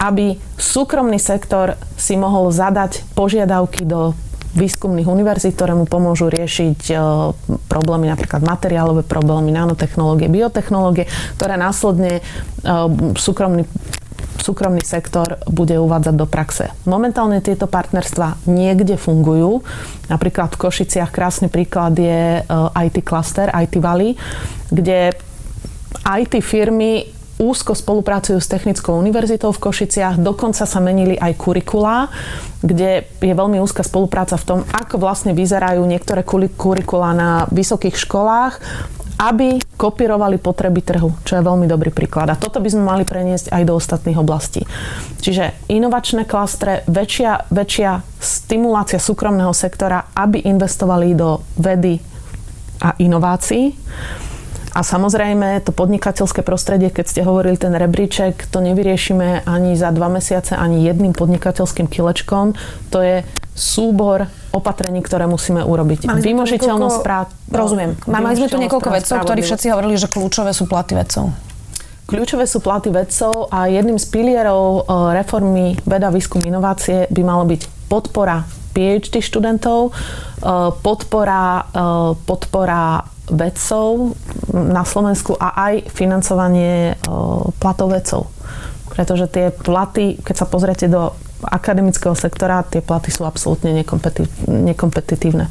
aby 0.00 0.36
súkromný 0.60 1.16
sektor 1.16 1.76
si 1.96 2.16
mohol 2.20 2.52
zadať 2.52 3.04
požiadavky 3.16 3.84
do 3.84 4.12
výskumných 4.54 5.06
univerzít, 5.06 5.54
ktoré 5.54 5.78
mu 5.78 5.86
pomôžu 5.86 6.26
riešiť 6.26 6.80
e, 6.90 6.94
problémy, 7.70 8.10
napríklad 8.10 8.42
materiálové 8.42 9.06
problémy, 9.06 9.54
nanotechnológie, 9.54 10.26
biotechnológie, 10.26 11.06
ktoré 11.38 11.54
následne 11.54 12.18
e, 12.18 12.22
súkromný 13.14 13.64
súkromný 14.40 14.80
sektor 14.80 15.36
bude 15.44 15.76
uvádzať 15.76 16.14
do 16.16 16.24
praxe. 16.24 16.72
Momentálne 16.88 17.44
tieto 17.44 17.68
partnerstva 17.68 18.48
niekde 18.48 18.96
fungujú. 18.96 19.60
Napríklad 20.08 20.56
v 20.56 20.60
Košiciach 20.64 21.12
krásny 21.12 21.52
príklad 21.52 21.92
je 21.92 22.40
e, 22.40 22.42
IT 22.88 23.04
Cluster, 23.04 23.52
IT 23.52 23.76
Valley, 23.78 24.16
kde 24.72 25.12
IT 26.08 26.40
firmy 26.40 27.19
úzko 27.40 27.72
spolupracujú 27.72 28.36
s 28.36 28.52
Technickou 28.52 29.00
univerzitou 29.00 29.48
v 29.50 29.62
Košiciach, 29.64 30.20
dokonca 30.20 30.68
sa 30.68 30.78
menili 30.78 31.16
aj 31.16 31.40
kurikulá, 31.40 32.12
kde 32.60 33.08
je 33.08 33.34
veľmi 33.34 33.56
úzka 33.64 33.80
spolupráca 33.80 34.36
v 34.36 34.44
tom, 34.44 34.58
ako 34.68 35.00
vlastne 35.00 35.32
vyzerajú 35.32 35.80
niektoré 35.88 36.20
kurikulá 36.52 37.16
na 37.16 37.30
vysokých 37.48 37.96
školách, 37.96 38.60
aby 39.20 39.60
kopírovali 39.76 40.40
potreby 40.40 40.80
trhu, 40.80 41.12
čo 41.28 41.36
je 41.36 41.44
veľmi 41.44 41.68
dobrý 41.68 41.92
príklad. 41.92 42.32
A 42.32 42.40
toto 42.40 42.56
by 42.56 42.68
sme 42.72 42.88
mali 42.88 43.04
preniesť 43.04 43.52
aj 43.52 43.62
do 43.68 43.76
ostatných 43.76 44.16
oblastí. 44.16 44.64
Čiže 45.20 45.68
inovačné 45.68 46.24
klastre, 46.24 46.88
väčšia, 46.88 47.52
väčšia 47.52 48.00
stimulácia 48.16 48.96
súkromného 48.96 49.52
sektora, 49.52 50.08
aby 50.16 50.48
investovali 50.48 51.12
do 51.12 51.44
vedy 51.60 52.00
a 52.80 52.96
inovácií 52.96 53.76
a 54.70 54.80
samozrejme, 54.86 55.58
to 55.66 55.74
podnikateľské 55.74 56.46
prostredie, 56.46 56.94
keď 56.94 57.06
ste 57.06 57.20
hovorili 57.26 57.58
ten 57.58 57.74
rebríček, 57.74 58.46
to 58.50 58.62
nevyriešime 58.62 59.42
ani 59.42 59.74
za 59.74 59.90
dva 59.90 60.06
mesiace, 60.06 60.54
ani 60.54 60.86
jedným 60.86 61.10
podnikateľským 61.10 61.90
kilečkom. 61.90 62.54
To 62.94 62.98
je 63.02 63.26
súbor 63.50 64.30
opatrení, 64.54 65.02
ktoré 65.02 65.26
musíme 65.26 65.66
urobiť. 65.66 66.06
Vymožiteľnosť 66.06 66.98
prác. 67.02 67.28
Rozumiem. 67.50 67.98
Mali 68.06 68.38
sme 68.38 68.48
tu 68.48 68.58
niekoľko 68.62 68.88
vedcov, 68.88 69.16
ktorí 69.26 69.40
všetci 69.42 69.66
hovorili, 69.74 69.94
že 69.98 70.06
kľúčové 70.06 70.54
sú 70.54 70.70
platy 70.70 70.94
vedcov. 70.94 71.34
Kľúčové 72.10 72.42
sú 72.50 72.58
platy 72.58 72.90
vedcov 72.90 73.46
a 73.54 73.70
jedným 73.70 73.94
z 73.94 74.06
pilierov 74.10 74.82
e, 74.82 75.14
reformy 75.14 75.78
veda, 75.86 76.10
výskum, 76.10 76.42
inovácie 76.42 77.06
by 77.06 77.22
malo 77.22 77.46
byť 77.46 77.86
podpora 77.86 78.42
PhD 78.74 79.22
študentov, 79.22 79.78
e, 79.86 79.90
podpora, 80.82 81.70
e, 81.70 82.18
podpora 82.26 83.06
vedcov, 83.30 84.18
na 84.50 84.82
Slovensku 84.82 85.38
a 85.38 85.54
aj 85.70 85.90
financovanie 85.94 86.98
platov 87.58 87.94
vedcov. 87.94 88.30
Pretože 88.90 89.30
tie 89.30 89.54
platy, 89.54 90.18
keď 90.20 90.34
sa 90.34 90.46
pozriete 90.50 90.90
do 90.90 91.14
akademického 91.40 92.12
sektora, 92.12 92.66
tie 92.66 92.84
platy 92.84 93.08
sú 93.08 93.24
absolútne 93.24 93.72
nekompetitívne. 94.46 95.46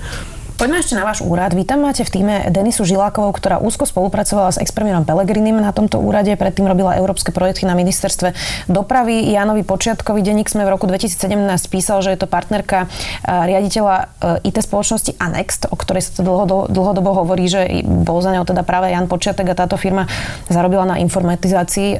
Poďme 0.59 0.83
ešte 0.83 0.99
na 0.99 1.07
váš 1.07 1.23
úrad. 1.23 1.55
Vy 1.55 1.63
tam 1.63 1.87
máte 1.87 2.03
v 2.03 2.11
týme 2.11 2.51
Denisu 2.51 2.83
Žilákovou, 2.83 3.31
ktorá 3.31 3.63
úzko 3.63 3.87
spolupracovala 3.87 4.51
s 4.51 4.59
expremiérom 4.59 5.07
Pelegrinim 5.07 5.55
na 5.55 5.71
tomto 5.71 6.03
úrade. 6.03 6.35
Predtým 6.35 6.67
robila 6.67 6.99
európske 6.99 7.31
projekty 7.31 7.63
na 7.63 7.79
ministerstve 7.79 8.35
dopravy. 8.67 9.23
Janovi 9.31 9.63
Počiatkový 9.63 10.19
denník 10.19 10.51
sme 10.51 10.67
v 10.67 10.75
roku 10.75 10.83
2017 10.83 11.31
písal, 11.71 12.03
že 12.03 12.11
je 12.11 12.19
to 12.19 12.27
partnerka 12.27 12.91
eh, 12.91 13.47
riaditeľa 13.47 14.11
IT 14.43 14.59
spoločnosti 14.59 15.15
Anext, 15.15 15.71
o 15.71 15.79
ktorej 15.79 16.11
sa 16.11 16.19
to 16.19 16.27
dlhodobo, 16.27 16.67
dlhodobo 16.67 17.23
hovorí, 17.23 17.47
že 17.47 17.79
bol 17.87 18.19
za 18.19 18.35
ňou 18.35 18.43
teda 18.43 18.67
práve 18.67 18.91
Jan 18.91 19.07
Počiatek 19.07 19.47
a 19.47 19.55
táto 19.55 19.79
firma 19.79 20.11
zarobila 20.51 20.83
na 20.83 20.99
informatizácii, 20.99 21.89
eh, 21.95 21.99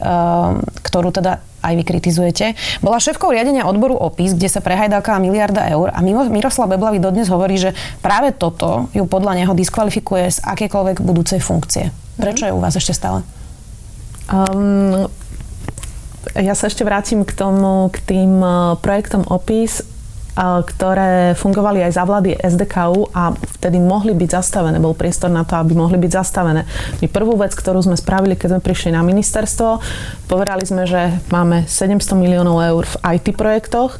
ktorú 0.84 1.15
teda 1.15 1.39
aj 1.62 1.74
vy 1.76 1.84
kritizujete. 1.84 2.45
Bola 2.80 3.00
šéfkou 3.00 3.32
riadenia 3.32 3.67
odboru 3.67 3.95
OPIS, 3.95 4.36
kde 4.36 4.50
sa 4.50 4.63
prehajdákala 4.63 5.19
miliarda 5.19 5.67
eur 5.69 5.91
a 5.91 6.00
Miroslav 6.04 6.72
Beblavy 6.72 7.04
dodnes 7.04 7.28
hovorí, 7.28 7.60
že 7.60 7.76
práve 8.00 8.32
toto 8.36 8.88
ju 8.95 9.04
podľa 9.06 9.43
neho 9.43 9.54
diskvalifikuje 9.56 10.32
z 10.34 10.38
akékoľvek 10.43 11.04
budúcej 11.04 11.43
funkcie. 11.43 11.91
Prečo 12.19 12.48
je 12.48 12.56
u 12.56 12.60
vás 12.60 12.76
ešte 12.76 12.95
stále? 12.95 13.24
Um, 14.30 15.08
ja 16.38 16.54
sa 16.54 16.67
ešte 16.67 16.86
vrátim 16.86 17.24
k 17.26 17.32
tomu, 17.34 17.89
k 17.89 17.98
tým 18.04 18.43
uh, 18.43 18.76
projektom 18.78 19.26
OPIS 19.26 19.99
ktoré 20.38 21.36
fungovali 21.36 21.84
aj 21.84 21.92
za 21.96 22.04
vlády 22.08 22.39
SDKU 22.39 23.12
a 23.12 23.36
vtedy 23.60 23.82
mohli 23.82 24.15
byť 24.15 24.30
zastavené. 24.39 24.80
Bol 24.80 24.96
priestor 24.96 25.28
na 25.28 25.44
to, 25.44 25.60
aby 25.60 25.76
mohli 25.76 26.00
byť 26.00 26.12
zastavené. 26.15 26.63
My 27.04 27.08
prvú 27.12 27.36
vec, 27.36 27.52
ktorú 27.52 27.84
sme 27.84 28.00
spravili, 28.00 28.39
keď 28.39 28.56
sme 28.56 28.62
prišli 28.63 28.89
na 28.96 29.04
ministerstvo, 29.04 29.84
povedali 30.32 30.63
sme, 30.63 30.88
že 30.88 31.20
máme 31.28 31.68
700 31.68 32.15
miliónov 32.15 32.63
eur 32.63 32.84
v 32.88 32.96
IT 33.20 33.36
projektoch 33.36 34.00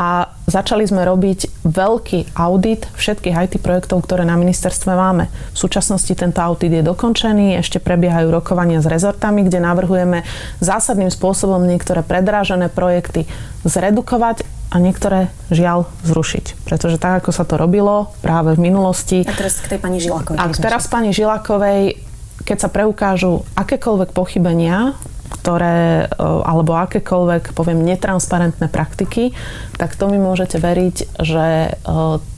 a 0.00 0.32
začali 0.48 0.88
sme 0.88 1.04
robiť 1.04 1.60
veľký 1.68 2.32
audit 2.32 2.88
všetkých 2.96 3.36
IT 3.36 3.54
projektov, 3.60 4.00
ktoré 4.08 4.24
na 4.24 4.40
ministerstve 4.40 4.96
máme. 4.96 5.28
V 5.52 5.58
súčasnosti 5.60 6.08
tento 6.16 6.40
audit 6.40 6.72
je 6.72 6.80
dokončený, 6.80 7.60
ešte 7.60 7.84
prebiehajú 7.84 8.32
rokovania 8.32 8.80
s 8.80 8.88
rezortami, 8.88 9.44
kde 9.44 9.60
navrhujeme 9.60 10.24
zásadným 10.64 11.12
spôsobom 11.12 11.60
niektoré 11.68 12.00
predrážené 12.00 12.72
projekty 12.72 13.28
zredukovať 13.68 14.48
a 14.72 14.80
niektoré 14.80 15.28
žiaľ 15.52 15.84
zrušiť. 16.08 16.64
Pretože 16.64 16.96
tak, 16.96 17.20
ako 17.20 17.36
sa 17.36 17.44
to 17.44 17.60
robilo 17.60 18.08
práve 18.24 18.56
v 18.56 18.72
minulosti... 18.72 19.28
A 19.28 19.36
teraz 19.36 19.60
k 19.60 19.76
tej 19.76 19.80
pani 19.84 20.00
Žilakovej. 20.00 20.40
A 20.40 20.48
teraz 20.56 20.88
pani 20.88 21.12
Žilakovej, 21.12 22.00
keď 22.48 22.56
sa 22.56 22.68
preukážu 22.72 23.44
akékoľvek 23.52 24.16
pochybenia, 24.16 24.96
ktoré, 25.30 26.10
e, 26.10 26.22
alebo 26.22 26.74
akékoľvek, 26.74 27.54
poviem, 27.54 27.86
netransparentné 27.86 28.66
praktiky, 28.66 29.32
tak 29.78 29.94
to 29.94 30.10
mi 30.10 30.18
môžete 30.18 30.58
veriť, 30.58 30.96
že 31.22 31.46
e, 31.70 31.70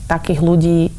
takých 0.07 0.39
ľudí 0.45 0.93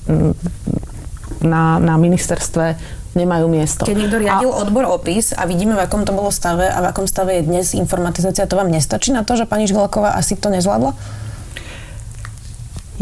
na, 1.45 1.79
na 1.79 1.95
ministerstve 2.01 2.77
nemajú 3.15 3.47
miesto. 3.47 3.87
Keď 3.87 3.97
niekto 3.97 4.19
riadil 4.19 4.51
a... 4.51 4.59
odbor 4.67 4.85
opis 4.91 5.31
a 5.31 5.47
vidíme, 5.47 5.79
v 5.79 5.87
akom 5.87 6.03
to 6.03 6.11
bolo 6.11 6.35
stave 6.35 6.67
a 6.67 6.79
v 6.83 6.87
akom 6.91 7.07
stave 7.07 7.39
je 7.41 7.47
dnes 7.47 7.67
informatizácia, 7.73 8.51
to 8.51 8.59
vám 8.59 8.69
nestačí 8.69 9.15
na 9.15 9.23
to, 9.23 9.39
že 9.39 9.47
pani 9.47 9.71
Žvelková 9.71 10.19
asi 10.19 10.35
to 10.35 10.51
nezvládla? 10.51 10.93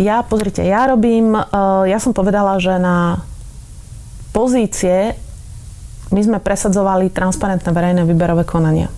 Ja, 0.01 0.25
pozrite, 0.25 0.65
ja 0.65 0.89
robím, 0.89 1.37
eh, 1.37 1.45
ja 1.89 1.99
som 2.01 2.17
povedala, 2.17 2.61
že 2.61 2.77
na 2.77 3.25
pozície 4.33 5.17
my 6.13 6.21
sme 6.21 6.39
presadzovali 6.39 7.09
transparentné 7.11 7.73
verejné 7.73 8.03
výberové 8.05 8.45
konania. 8.45 8.93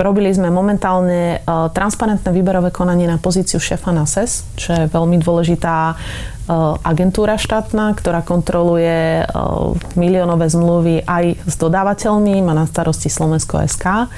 Robili 0.00 0.32
sme 0.32 0.48
momentálne 0.48 1.44
uh, 1.44 1.68
transparentné 1.68 2.32
výberové 2.32 2.72
konanie 2.72 3.04
na 3.04 3.20
pozíciu 3.20 3.60
šéfa 3.60 3.92
na 3.92 4.08
SES, 4.08 4.48
čo 4.56 4.72
je 4.72 4.88
veľmi 4.88 5.20
dôležitá 5.20 5.92
uh, 5.92 6.80
agentúra 6.80 7.36
štátna, 7.36 7.92
ktorá 7.92 8.24
kontroluje 8.24 9.28
uh, 9.28 9.76
miliónové 10.00 10.48
zmluvy 10.48 11.04
aj 11.04 11.44
s 11.44 11.54
dodávateľmi, 11.60 12.40
má 12.40 12.56
na 12.56 12.64
starosti 12.64 13.12
Slovensko 13.12 13.60
SK. 13.60 14.08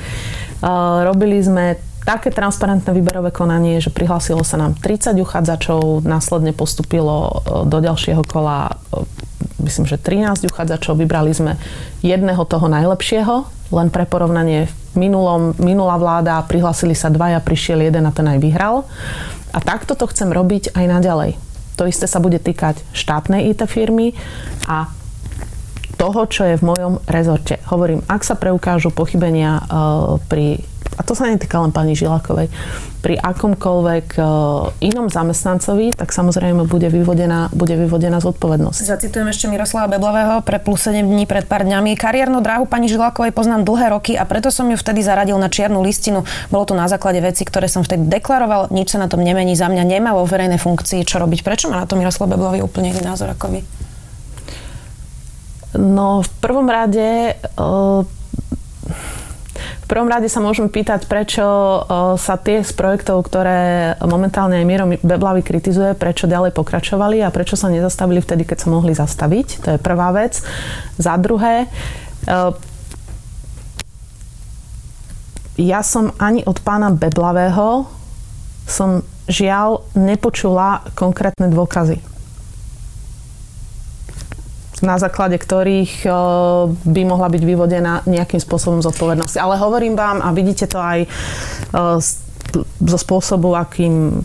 Robili 1.03 1.42
sme 1.42 1.75
také 2.03 2.35
transparentné 2.35 2.90
výberové 2.90 3.31
konanie, 3.31 3.79
že 3.79 3.94
prihlásilo 3.94 4.42
sa 4.42 4.59
nám 4.59 4.75
30 4.79 5.14
uchádzačov, 5.22 6.03
následne 6.03 6.51
postupilo 6.51 7.18
e, 7.31 7.35
do 7.66 7.79
ďalšieho 7.79 8.22
kola 8.27 8.70
e, 8.70 9.07
myslím, 9.61 9.85
že 9.85 10.01
13 10.01 10.49
uchádzačov, 10.49 10.97
vybrali 10.97 11.35
sme 11.35 11.61
jedného 12.01 12.41
toho 12.49 12.71
najlepšieho, 12.71 13.49
len 13.73 13.88
pre 13.88 14.05
porovnanie 14.05 14.69
v 14.93 15.09
minulom, 15.09 15.57
minulá 15.57 15.97
vláda 15.97 16.45
prihlásili 16.45 16.93
sa 16.93 17.09
dvaja, 17.09 17.41
prišiel 17.41 17.81
jeden 17.81 18.05
a 18.05 18.12
ten 18.12 18.29
aj 18.29 18.38
vyhral. 18.41 18.85
A 19.53 19.59
takto 19.61 19.97
to 19.97 20.09
chcem 20.09 20.33
robiť 20.33 20.77
aj 20.77 20.85
naďalej. 20.88 21.31
To 21.81 21.88
isté 21.88 22.05
sa 22.05 22.21
bude 22.21 22.37
týkať 22.37 22.85
štátnej 22.93 23.53
IT 23.53 23.65
firmy 23.69 24.12
a 24.69 24.93
toho, 25.97 26.27
čo 26.27 26.45
je 26.45 26.59
v 26.59 26.67
mojom 26.67 26.95
rezorte. 27.09 27.62
Hovorím, 27.69 28.03
ak 28.11 28.27
sa 28.27 28.35
preukážu 28.37 28.91
pochybenia 28.91 29.62
uh, 29.62 30.19
pri 30.27 30.61
a 30.96 31.00
to 31.02 31.16
sa 31.16 31.28
netýka 31.28 31.61
len 31.61 31.72
pani 31.72 31.96
Žilakovej, 31.96 32.52
pri 33.02 33.18
akomkoľvek 33.18 34.07
uh, 34.14 34.70
inom 34.78 35.11
zamestnancovi, 35.11 35.98
tak 35.98 36.14
samozrejme 36.14 36.62
bude 36.70 36.87
vyvodená, 36.87 37.50
bude 37.50 37.74
vyvodená 37.74 38.22
zodpovednosť. 38.22 38.78
Zacitujem 38.87 39.26
ešte 39.26 39.50
Miroslava 39.50 39.90
Beblavého 39.90 40.38
pre 40.46 40.62
plus 40.62 40.87
7 40.87 41.02
dní 41.02 41.26
pred 41.26 41.42
pár 41.50 41.66
dňami. 41.66 41.98
Kariérnu 41.98 42.38
dráhu 42.38 42.70
pani 42.70 42.87
Žilakovej 42.87 43.35
poznám 43.35 43.66
dlhé 43.66 43.90
roky 43.90 44.12
a 44.14 44.22
preto 44.22 44.55
som 44.55 44.70
ju 44.70 44.78
vtedy 44.78 45.02
zaradil 45.02 45.35
na 45.42 45.50
čiernu 45.50 45.83
listinu. 45.83 46.22
Bolo 46.55 46.62
to 46.62 46.78
na 46.78 46.87
základe 46.87 47.18
veci, 47.18 47.42
ktoré 47.42 47.66
som 47.66 47.83
vtedy 47.83 48.07
deklaroval. 48.07 48.70
Nič 48.70 48.94
sa 48.94 49.02
na 49.02 49.11
tom 49.11 49.26
nemení. 49.26 49.59
Za 49.59 49.66
mňa 49.66 49.83
nemá 49.83 50.14
vo 50.14 50.22
verejnej 50.22 50.62
funkcii 50.62 51.02
čo 51.02 51.18
robiť. 51.18 51.42
Prečo 51.42 51.66
má 51.66 51.83
na 51.83 51.90
to 51.90 51.98
Miroslav 51.98 52.31
Beblavý 52.31 52.62
úplne 52.62 52.94
iný 52.94 53.02
názor 53.02 53.35
ako 53.35 53.50
vy? 53.50 53.61
No, 55.72 56.20
v 56.20 56.31
prvom 56.38 56.68
rade 56.68 57.35
uh, 57.57 58.05
prvom 59.92 60.09
rade 60.09 60.24
sa 60.33 60.40
môžeme 60.40 60.72
pýtať, 60.72 61.05
prečo 61.05 61.44
sa 62.16 62.35
tie 62.40 62.64
z 62.64 62.72
projektov, 62.72 63.28
ktoré 63.28 63.92
momentálne 64.00 64.57
aj 64.57 64.64
Miro 64.64 64.88
Beblavy 64.88 65.44
kritizuje, 65.44 65.92
prečo 65.92 66.24
ďalej 66.24 66.57
pokračovali 66.57 67.20
a 67.20 67.28
prečo 67.28 67.61
sa 67.61 67.68
nezastavili 67.68 68.24
vtedy, 68.24 68.48
keď 68.48 68.64
sa 68.64 68.72
mohli 68.72 68.96
zastaviť. 68.96 69.46
To 69.61 69.68
je 69.76 69.78
prvá 69.85 70.09
vec. 70.16 70.40
Za 70.96 71.20
druhé, 71.20 71.68
ja 75.61 75.81
som 75.85 76.16
ani 76.16 76.40
od 76.48 76.57
pána 76.64 76.88
Beblavého 76.88 77.85
som 78.64 79.05
žiaľ 79.28 79.85
nepočula 79.92 80.88
konkrétne 80.96 81.52
dôkazy 81.52 82.12
na 84.83 84.99
základe 84.99 85.38
ktorých 85.38 86.05
eh, 86.05 86.12
by 86.75 87.03
mohla 87.07 87.31
byť 87.31 87.42
vyvodená 87.42 88.03
nejakým 88.05 88.42
spôsobom 88.42 88.83
zodpovednosť. 88.83 89.38
Ale 89.38 89.57
hovorím 89.57 89.95
vám 89.95 90.21
a 90.21 90.35
vidíte 90.35 90.66
to 90.66 90.83
aj 90.83 91.07
eh, 91.07 91.99
zo 92.83 92.99
spôsobu, 92.99 93.57
akým 93.57 94.21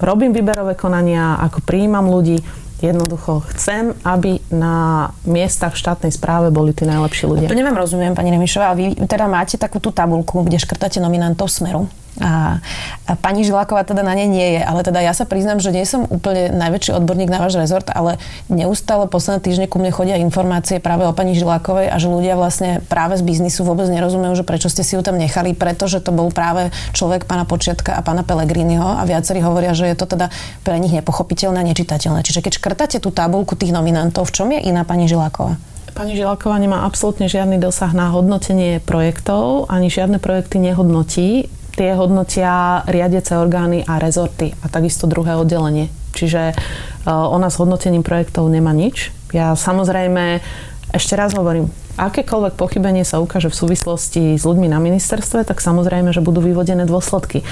robím 0.00 0.32
výberové 0.32 0.78
konania, 0.78 1.36
ako 1.42 1.60
prijímam 1.66 2.08
ľudí, 2.08 2.40
Jednoducho 2.76 3.40
chcem, 3.56 3.96
aby 4.04 4.36
na 4.52 5.08
miestach 5.24 5.72
v 5.72 5.80
štátnej 5.80 6.12
správe 6.12 6.52
boli 6.52 6.76
tí 6.76 6.84
najlepší 6.84 7.24
ľudia. 7.24 7.48
To 7.48 7.56
neviem, 7.56 7.72
rozumiem, 7.72 8.12
pani 8.12 8.28
Remišová. 8.36 8.76
Vy 8.76 9.00
teda 9.08 9.24
máte 9.32 9.56
takú 9.56 9.80
tú 9.80 9.96
tabulku, 9.96 10.44
kde 10.44 10.60
škrtáte 10.60 11.00
nominantov 11.00 11.48
Smeru. 11.48 11.88
A, 12.16 12.64
a 13.04 13.12
pani 13.20 13.44
Žiláková 13.44 13.84
teda 13.84 14.00
na 14.00 14.16
nej 14.16 14.24
nie 14.24 14.48
je, 14.56 14.62
ale 14.64 14.80
teda 14.80 15.04
ja 15.04 15.12
sa 15.12 15.28
priznám, 15.28 15.60
že 15.60 15.68
nie 15.68 15.84
som 15.84 16.08
úplne 16.08 16.48
najväčší 16.48 16.96
odborník 16.96 17.28
na 17.28 17.44
váš 17.44 17.60
rezort, 17.60 17.92
ale 17.92 18.16
neustále 18.48 19.04
posledné 19.04 19.44
týždne 19.44 19.66
ku 19.68 19.76
mne 19.76 19.92
chodia 19.92 20.16
informácie 20.16 20.80
práve 20.80 21.04
o 21.04 21.12
pani 21.12 21.36
Žilákovej 21.36 21.92
a 21.92 21.96
že 22.00 22.08
ľudia 22.08 22.40
vlastne 22.40 22.80
práve 22.88 23.20
z 23.20 23.22
biznisu 23.22 23.68
vôbec 23.68 23.84
nerozumejú, 23.92 24.40
že 24.40 24.48
prečo 24.48 24.72
ste 24.72 24.80
si 24.80 24.96
ju 24.96 25.04
tam 25.04 25.20
nechali, 25.20 25.52
pretože 25.52 26.00
to 26.00 26.08
bol 26.08 26.32
práve 26.32 26.72
človek 26.96 27.28
pána 27.28 27.44
Počiatka 27.44 27.92
a 27.92 28.00
pána 28.00 28.24
Pelegriniho 28.24 28.96
a 28.96 29.04
viacerí 29.04 29.44
hovoria, 29.44 29.76
že 29.76 29.92
je 29.92 29.96
to 30.00 30.08
teda 30.08 30.32
pre 30.64 30.80
nich 30.80 30.96
nepochopiteľné 30.96 31.60
a 31.60 31.68
nečitateľné. 31.68 32.24
Čiže 32.24 32.40
keď 32.40 32.52
škrtáte 32.56 32.96
tú 32.96 33.12
tabulku 33.12 33.60
tých 33.60 33.76
nominantov, 33.76 34.32
v 34.32 34.34
čom 34.40 34.48
je 34.56 34.64
iná 34.64 34.88
pani 34.88 35.04
Žiláková? 35.04 35.60
Pani 35.96 36.12
Žiláková 36.12 36.60
nemá 36.60 36.84
absolútne 36.84 37.24
žiadny 37.24 37.56
dosah 37.56 37.88
na 37.96 38.12
hodnotenie 38.12 38.84
projektov, 38.84 39.68
ani 39.72 39.88
žiadne 39.88 40.20
projekty 40.20 40.60
nehodnotí 40.60 41.48
tie 41.76 41.92
hodnotia 41.92 42.82
riadiace 42.88 43.36
orgány 43.36 43.84
a 43.84 44.00
rezorty 44.00 44.56
a 44.64 44.66
takisto 44.72 45.04
druhé 45.04 45.36
oddelenie. 45.36 45.92
Čiže 46.16 46.42
e, 46.50 46.54
ona 47.12 47.52
s 47.52 47.60
hodnotením 47.60 48.00
projektov 48.00 48.48
nemá 48.48 48.72
nič. 48.72 49.12
Ja 49.36 49.52
samozrejme, 49.52 50.40
ešte 50.96 51.14
raz 51.20 51.36
hovorím, 51.36 51.68
akékoľvek 52.00 52.56
pochybenie 52.56 53.04
sa 53.04 53.20
ukáže 53.20 53.52
v 53.52 53.60
súvislosti 53.60 54.40
s 54.40 54.44
ľuďmi 54.48 54.72
na 54.72 54.80
ministerstve, 54.80 55.44
tak 55.44 55.60
samozrejme, 55.60 56.16
že 56.16 56.24
budú 56.24 56.40
vyvodené 56.40 56.88
dôsledky. 56.88 57.44
E, 57.44 57.46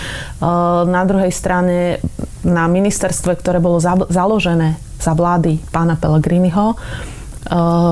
na 0.89 1.05
druhej 1.05 1.31
strane, 1.31 2.01
na 2.41 2.65
ministerstve, 2.65 3.37
ktoré 3.37 3.61
bolo 3.61 3.77
založené 4.09 4.81
za 4.97 5.13
vlády 5.13 5.61
pána 5.69 6.01
Pellegriniho, 6.01 6.81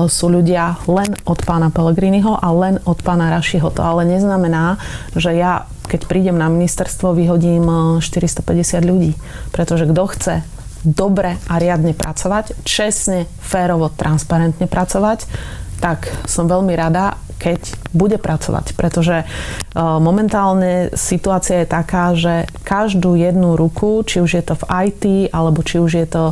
sú 0.09 0.25
ľudia 0.33 0.81
len 0.89 1.13
od 1.29 1.39
pána 1.45 1.69
Pellegriniho 1.69 2.33
a 2.41 2.47
len 2.49 2.81
od 2.89 2.97
pána 3.05 3.29
Rašiho. 3.29 3.69
To 3.77 3.81
ale 3.85 4.09
neznamená, 4.09 4.81
že 5.13 5.37
ja, 5.37 5.69
keď 5.93 6.09
prídem 6.09 6.33
na 6.33 6.49
ministerstvo, 6.49 7.13
vyhodím 7.13 7.69
450 8.01 8.81
ľudí. 8.81 9.13
Pretože 9.53 9.85
kto 9.85 10.03
chce 10.09 10.35
dobre 10.81 11.37
a 11.45 11.61
riadne 11.61 11.93
pracovať, 11.93 12.65
čestne, 12.65 13.29
férovo, 13.37 13.93
transparentne 13.93 14.65
pracovať, 14.65 15.29
tak 15.77 16.09
som 16.25 16.49
veľmi 16.49 16.73
rada, 16.73 17.21
keď 17.43 17.91
bude 17.91 18.15
pracovať. 18.15 18.71
Pretože 18.79 19.27
momentálne 19.75 20.95
situácia 20.95 21.61
je 21.61 21.67
taká, 21.67 22.15
že 22.15 22.47
každú 22.63 23.19
jednu 23.19 23.59
ruku, 23.59 23.99
či 24.07 24.23
už 24.23 24.31
je 24.39 24.43
to 24.47 24.55
v 24.55 24.63
IT, 24.87 25.03
alebo 25.35 25.59
či 25.59 25.83
už 25.83 25.91
je 25.99 26.07
to 26.07 26.31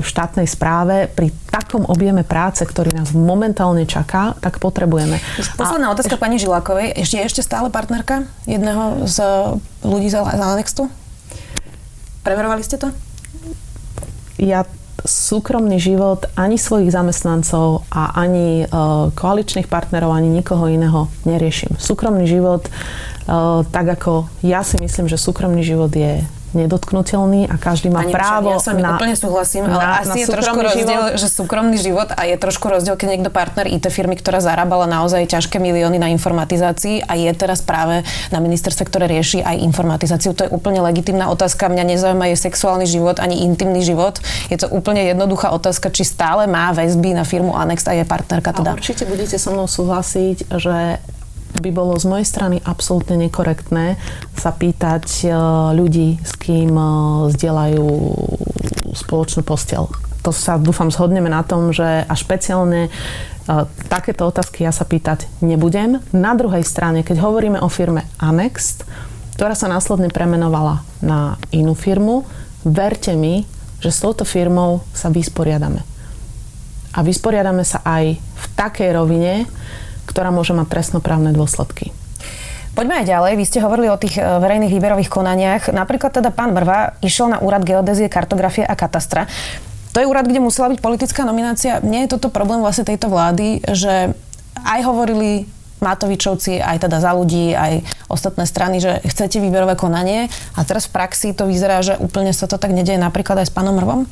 v 0.00 0.06
štátnej 0.06 0.46
správe, 0.46 1.06
pri 1.10 1.30
takom 1.50 1.86
objeme 1.86 2.26
práce, 2.26 2.66
ktorý 2.66 2.90
nás 2.94 3.14
momentálne 3.14 3.86
čaká, 3.86 4.34
tak 4.42 4.58
potrebujeme. 4.58 5.22
Posledná 5.54 5.90
a 5.90 5.94
otázka 5.94 6.18
eš... 6.18 6.22
pani 6.22 6.36
Žilákovej. 6.42 6.98
Ešte 6.98 7.18
ešte 7.22 7.42
stále 7.46 7.70
partnerka 7.70 8.26
jedného 8.46 9.06
z 9.06 9.18
ľudí 9.86 10.10
z 10.10 10.18
Anextu? 10.18 10.90
Preverovali 12.26 12.62
ste 12.66 12.78
to? 12.78 12.90
Ja 14.40 14.66
súkromný 15.04 15.80
život 15.80 16.26
ani 16.36 16.58
svojich 16.58 16.92
zamestnancov 16.92 17.86
a 17.92 18.16
ani 18.16 18.64
uh, 18.64 19.12
koaličných 19.14 19.68
partnerov, 19.68 20.12
ani 20.12 20.28
nikoho 20.28 20.66
iného 20.66 21.08
neriešim. 21.28 21.76
Súkromný 21.76 22.26
život, 22.26 22.66
uh, 22.68 23.62
tak 23.68 24.00
ako 24.00 24.28
ja 24.44 24.64
si 24.64 24.80
myslím, 24.80 25.06
že 25.08 25.20
súkromný 25.20 25.62
život 25.62 25.92
je 25.92 26.24
nedotknutelný 26.52 27.46
a 27.46 27.54
každý 27.56 27.88
má 27.90 28.02
Pani 28.02 28.12
právo 28.14 28.50
ja 28.54 28.58
s 28.58 28.66
vami 28.66 28.82
na, 28.82 28.98
úplne 28.98 29.14
súhlasím, 29.14 29.70
ale 29.70 29.82
na, 29.82 30.02
asi 30.02 30.10
na 30.10 30.22
je 30.22 30.26
trošku 30.26 30.58
rozdiel, 30.58 31.02
život. 31.10 31.20
že 31.20 31.26
súkromný 31.30 31.76
život 31.78 32.08
a 32.10 32.22
je 32.26 32.36
trošku 32.36 32.66
rozdiel, 32.66 32.94
keď 32.98 33.08
niekto 33.16 33.30
partner 33.30 33.66
IT 33.70 33.86
firmy, 33.88 34.18
ktorá 34.18 34.42
zarábala 34.42 34.90
naozaj 34.90 35.30
ťažké 35.30 35.62
milióny 35.62 36.02
na 36.02 36.10
informatizácii 36.10 37.06
a 37.06 37.14
je 37.14 37.30
teraz 37.36 37.62
práve 37.62 38.02
na 38.34 38.38
ministerstve, 38.42 38.82
ktoré 38.86 39.06
rieši 39.06 39.46
aj 39.46 39.62
informatizáciu. 39.62 40.34
To 40.34 40.46
je 40.46 40.50
úplne 40.50 40.82
legitimná 40.82 41.30
otázka. 41.30 41.70
Mňa 41.70 41.84
nezaujíma 41.96 42.26
je 42.34 42.36
sexuálny 42.36 42.86
život 42.90 43.22
ani 43.22 43.46
intimný 43.46 43.86
život. 43.86 44.18
Je 44.50 44.58
to 44.58 44.66
úplne 44.70 45.06
jednoduchá 45.06 45.54
otázka, 45.54 45.94
či 45.94 46.02
stále 46.02 46.50
má 46.50 46.74
väzby 46.74 47.14
na 47.14 47.22
firmu 47.22 47.54
Anext 47.54 47.86
a 47.86 47.94
je 47.94 48.02
partnerka 48.02 48.50
teda. 48.50 48.74
A 48.74 48.78
určite 48.78 49.06
budete 49.06 49.38
so 49.38 49.54
mnou 49.54 49.70
súhlasiť, 49.70 50.50
že 50.50 50.98
by 51.58 51.70
bolo 51.74 51.98
z 51.98 52.06
mojej 52.06 52.26
strany 52.26 52.56
absolútne 52.62 53.18
nekorektné 53.18 53.98
sa 54.38 54.54
pýtať 54.54 55.26
e, 55.26 55.28
ľudí, 55.74 56.22
s 56.22 56.32
kým 56.38 56.70
e, 56.72 56.84
zdieľajú 57.34 57.88
spoločnú 58.94 59.42
postel. 59.42 59.90
To 60.22 60.30
sa 60.30 60.60
dúfam 60.60 60.92
zhodneme 60.92 61.32
na 61.32 61.42
tom, 61.42 61.72
že 61.74 62.04
a 62.06 62.14
špeciálne 62.14 62.86
e, 62.86 62.90
takéto 63.90 64.28
otázky 64.28 64.62
ja 64.62 64.72
sa 64.72 64.86
pýtať 64.86 65.26
nebudem. 65.42 65.98
Na 66.14 66.38
druhej 66.38 66.62
strane, 66.62 67.02
keď 67.02 67.24
hovoríme 67.24 67.58
o 67.58 67.68
firme 67.72 68.06
Anext, 68.22 68.86
ktorá 69.40 69.56
sa 69.56 69.72
následne 69.72 70.12
premenovala 70.12 70.84
na 71.00 71.40
inú 71.48 71.72
firmu, 71.72 72.28
verte 72.62 73.16
mi, 73.16 73.48
že 73.80 73.88
s 73.88 74.04
touto 74.04 74.28
firmou 74.28 74.84
sa 74.92 75.08
vysporiadame. 75.08 75.80
A 76.92 77.00
vysporiadame 77.00 77.64
sa 77.64 77.80
aj 77.86 78.20
v 78.20 78.44
takej 78.58 78.90
rovine, 78.92 79.48
ktorá 80.10 80.34
môže 80.34 80.50
mať 80.50 80.66
trestnoprávne 80.66 81.30
dôsledky. 81.30 81.94
Poďme 82.74 83.02
aj 83.02 83.06
ďalej. 83.06 83.32
Vy 83.34 83.44
ste 83.46 83.62
hovorili 83.62 83.90
o 83.90 83.98
tých 83.98 84.18
e, 84.18 84.22
verejných 84.22 84.70
výberových 84.70 85.10
konaniach. 85.10 85.62
Napríklad 85.74 86.14
teda 86.14 86.30
pán 86.30 86.54
Brva 86.54 86.94
išiel 87.02 87.30
na 87.30 87.42
úrad 87.42 87.66
geodézie, 87.66 88.06
kartografie 88.06 88.62
a 88.62 88.78
katastra. 88.78 89.26
To 89.90 89.98
je 89.98 90.06
úrad, 90.06 90.30
kde 90.30 90.38
musela 90.38 90.70
byť 90.70 90.78
politická 90.78 91.26
nominácia. 91.26 91.82
Nie 91.82 92.06
je 92.06 92.14
toto 92.14 92.30
problém 92.30 92.62
vlastne 92.62 92.86
tejto 92.86 93.10
vlády, 93.10 93.58
že 93.74 94.14
aj 94.62 94.80
hovorili 94.86 95.50
Matovičovci, 95.80 96.60
aj 96.60 96.86
teda 96.86 97.00
za 97.00 97.10
ľudí, 97.16 97.56
aj 97.56 97.82
ostatné 98.06 98.44
strany, 98.44 98.78
že 98.78 99.00
chcete 99.02 99.40
výberové 99.40 99.74
konanie 99.74 100.28
a 100.54 100.60
teraz 100.62 100.86
v 100.86 100.94
praxi 100.94 101.32
to 101.32 101.48
vyzerá, 101.48 101.80
že 101.80 101.96
úplne 101.96 102.36
sa 102.36 102.44
to 102.44 102.60
tak 102.60 102.70
nedieje 102.70 103.00
napríklad 103.00 103.40
aj 103.40 103.48
s 103.48 103.52
pánom 103.52 103.74
Mrvom? 103.80 104.04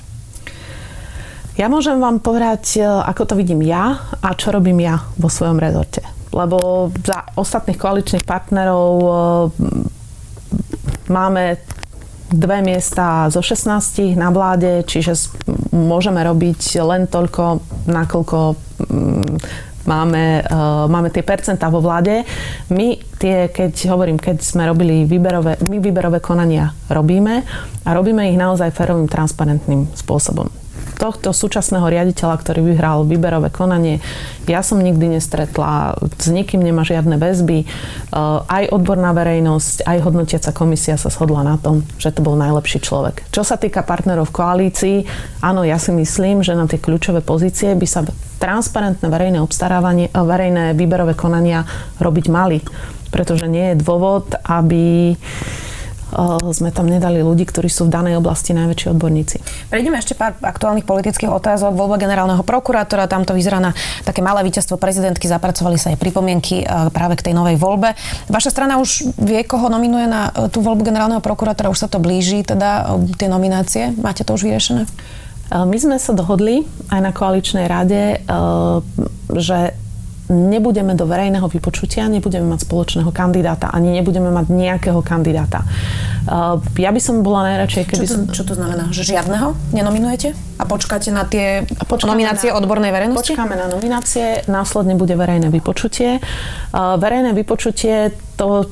Ja 1.59 1.67
môžem 1.67 1.99
vám 1.99 2.23
povedať, 2.23 2.79
e, 2.79 2.87
ako 2.87 3.23
to 3.27 3.35
vidím 3.35 3.67
ja 3.67 4.15
a 4.23 4.31
čo 4.39 4.55
robím 4.55 4.79
ja 4.79 5.03
vo 5.19 5.27
svojom 5.27 5.59
rezorte. 5.59 6.07
Lebo 6.31 6.87
za 7.03 7.27
ostatných 7.35 7.75
koaličných 7.75 8.23
partnerov 8.23 8.91
e, 8.95 9.11
máme 11.11 11.59
dve 12.31 12.63
miesta 12.63 13.27
zo 13.27 13.43
16 13.43 14.15
na 14.15 14.31
vláde, 14.31 14.87
čiže 14.87 15.35
môžeme 15.75 16.23
robiť 16.23 16.79
len 16.79 17.11
toľko, 17.11 17.59
nakoľko 17.91 18.39
mm, 18.85 19.37
máme, 19.89 20.45
uh, 20.45 20.85
máme 20.93 21.09
tie 21.09 21.25
percentá 21.25 21.73
vo 21.73 21.81
vláde. 21.81 22.21
My 22.69 23.01
tie, 23.17 23.49
keď 23.49 23.73
hovorím, 23.89 24.21
keď 24.21 24.45
sme 24.45 24.69
robili 24.69 25.09
výberové, 25.09 25.57
my 25.65 25.81
výberové 25.81 26.21
konania 26.21 26.69
robíme 26.93 27.41
a 27.89 27.91
robíme 27.97 28.29
ich 28.29 28.37
naozaj 28.37 28.77
férovým, 28.77 29.09
transparentným 29.09 29.89
spôsobom 29.97 30.68
tohto 30.99 31.31
súčasného 31.31 31.87
riaditeľa, 31.87 32.35
ktorý 32.43 32.75
vyhral 32.75 33.07
výberové 33.07 33.55
konanie, 33.55 34.03
ja 34.51 34.67
som 34.67 34.83
nikdy 34.83 35.17
nestretla, 35.17 35.95
s 36.19 36.27
nikým 36.27 36.59
nemá 36.59 36.83
žiadne 36.83 37.15
väzby. 37.17 37.63
E, 37.63 37.67
aj 38.43 38.75
odborná 38.75 39.15
verejnosť, 39.15 39.87
aj 39.87 39.99
hodnotiaca 40.03 40.51
komisia 40.51 40.99
sa 40.99 41.09
shodla 41.09 41.47
na 41.47 41.57
tom, 41.57 41.87
že 42.03 42.11
to 42.11 42.21
bol 42.27 42.35
najlepší 42.35 42.83
človek. 42.83 43.31
Čo 43.31 43.47
sa 43.47 43.55
týka 43.55 43.87
partnerov 43.87 44.29
v 44.29 44.37
koalícii, 44.37 44.97
áno, 45.39 45.63
ja 45.63 45.79
si 45.79 45.95
myslím, 45.95 46.43
že 46.43 46.59
na 46.59 46.67
tie 46.67 46.83
kľúčové 46.83 47.23
pozície 47.23 47.71
by 47.79 47.87
sa 47.87 48.03
transparentné 48.43 49.07
verejné 49.07 49.39
obstarávanie, 49.39 50.11
e, 50.11 50.19
verejné 50.19 50.75
výberové 50.75 51.15
konania 51.15 51.63
robiť 52.03 52.27
mali. 52.27 52.59
Pretože 53.09 53.49
nie 53.49 53.73
je 53.73 53.81
dôvod, 53.81 54.37
aby 54.45 55.17
sme 56.53 56.73
tam 56.73 56.89
nedali 56.89 57.21
ľudí, 57.21 57.45
ktorí 57.45 57.69
sú 57.69 57.87
v 57.87 57.95
danej 57.95 58.21
oblasti 58.21 58.57
najväčší 58.57 58.97
odborníci. 58.97 59.37
Prejdeme 59.69 60.01
ešte 60.01 60.17
pár 60.17 60.37
aktuálnych 60.41 60.89
politických 60.89 61.29
otázok. 61.29 61.77
Voľba 61.77 62.01
generálneho 62.01 62.41
prokurátora, 62.43 63.11
tam 63.11 63.29
to 63.29 63.37
vyzerá 63.37 63.61
na 63.61 63.77
také 64.03 64.25
malé 64.25 64.41
víťazstvo 64.49 64.81
prezidentky, 64.81 65.29
zapracovali 65.29 65.77
sa 65.77 65.93
aj 65.93 66.01
pripomienky 66.01 66.65
práve 66.93 67.21
k 67.21 67.31
tej 67.31 67.35
novej 67.37 67.61
voľbe. 67.61 67.93
Vaša 68.29 68.51
strana 68.53 68.81
už 68.81 69.15
vie, 69.21 69.41
koho 69.45 69.69
nominuje 69.69 70.07
na 70.09 70.33
e, 70.33 70.49
tú 70.49 70.65
voľbu 70.65 70.83
generálneho 70.85 71.23
prokurátora, 71.23 71.73
už 71.73 71.87
sa 71.87 71.89
to 71.91 72.03
blíži, 72.03 72.43
teda 72.43 72.99
e, 72.99 73.15
tie 73.17 73.29
nominácie. 73.29 73.93
Máte 73.99 74.25
to 74.25 74.35
už 74.35 74.49
vyriešené? 74.49 74.89
My 75.49 75.81
sme 75.81 75.97
sa 75.97 76.13
dohodli 76.13 76.69
aj 76.93 77.01
na 77.01 77.13
koaličnej 77.13 77.65
rade, 77.65 78.03
e, 78.15 78.37
že 79.33 79.73
nebudeme 80.29 80.95
do 80.95 81.05
verejného 81.09 81.49
vypočutia, 81.49 82.09
nebudeme 82.09 82.45
mať 82.49 82.69
spoločného 82.69 83.11
kandidáta, 83.13 83.73
ani 83.73 83.97
nebudeme 83.97 84.29
mať 84.33 84.47
nejakého 84.49 85.01
kandidáta. 85.01 85.65
Uh, 86.29 86.61
ja 86.77 86.93
by 86.93 87.01
som 87.01 87.25
bola 87.25 87.49
najradšej, 87.53 87.85
keby 87.89 88.05
čo 88.05 88.15
to. 88.15 88.21
Čo 88.33 88.43
to 88.49 88.55
znamená? 88.57 88.93
Že 88.93 89.17
žiadneho 89.17 89.57
nenominujete? 89.73 90.48
A 90.59 90.67
počkáte 90.67 91.15
na 91.15 91.23
tie 91.23 91.63
nominácie 92.03 92.51
na, 92.51 92.59
odbornej 92.59 92.91
verejnosti? 92.91 93.39
Počkáme 93.39 93.55
na 93.55 93.71
nominácie, 93.71 94.43
následne 94.51 94.99
bude 94.99 95.15
verejné 95.15 95.55
vypočutie. 95.55 96.19
Uh, 96.19 96.99
verejné 96.99 97.31
vypočutie 97.31 98.11
to 98.35 98.67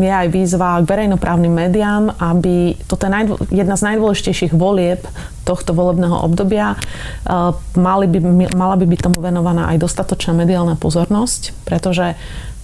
je 0.00 0.12
aj 0.12 0.28
výzva 0.28 0.80
k 0.84 0.88
verejnoprávnym 0.88 1.52
médiám, 1.52 2.12
aby 2.20 2.76
toto 2.84 3.08
je 3.08 3.12
jedna 3.48 3.76
z 3.80 3.82
najdôležitejších 3.92 4.52
volieb 4.52 5.00
tohto 5.48 5.72
volebného 5.72 6.20
obdobia. 6.20 6.76
Uh, 7.24 7.56
mali 7.80 8.04
by, 8.12 8.52
mala 8.52 8.76
by 8.76 8.84
byť 8.84 9.00
tomu 9.00 9.24
venovaná 9.24 9.72
aj 9.72 9.80
dostatočná 9.80 10.36
mediálna 10.36 10.76
pozornosť, 10.76 11.56
pretože 11.64 12.12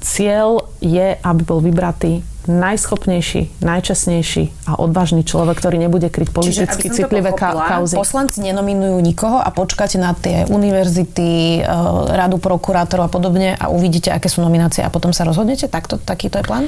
cieľ 0.04 0.68
je, 0.84 1.16
aby 1.18 1.42
bol 1.42 1.64
vybratý 1.64 2.20
najschopnejší, 2.48 3.60
najčestnejší 3.60 4.66
a 4.66 4.80
odvážny 4.80 5.22
človek, 5.22 5.60
ktorý 5.60 5.76
nebude 5.76 6.08
kryť 6.08 6.28
politicky 6.32 6.88
Čiže, 6.88 7.04
citlivé 7.04 7.30
pochopila, 7.36 7.78
kauzy. 7.78 7.94
Poslanci 7.94 8.40
nenominujú 8.40 8.96
nikoho 9.04 9.38
a 9.38 9.52
počkáte 9.52 10.00
na 10.00 10.16
tie 10.16 10.48
univerzity, 10.48 11.60
e, 11.60 11.68
radu 12.16 12.40
prokurátorov 12.40 13.06
a 13.06 13.10
podobne 13.12 13.54
a 13.54 13.68
uvidíte, 13.68 14.08
aké 14.08 14.32
sú 14.32 14.40
nominácie 14.40 14.80
a 14.80 14.88
potom 14.88 15.12
sa 15.12 15.28
rozhodnete? 15.28 15.68
Takto, 15.68 16.00
takýto 16.00 16.40
je 16.40 16.44
plán? 16.48 16.64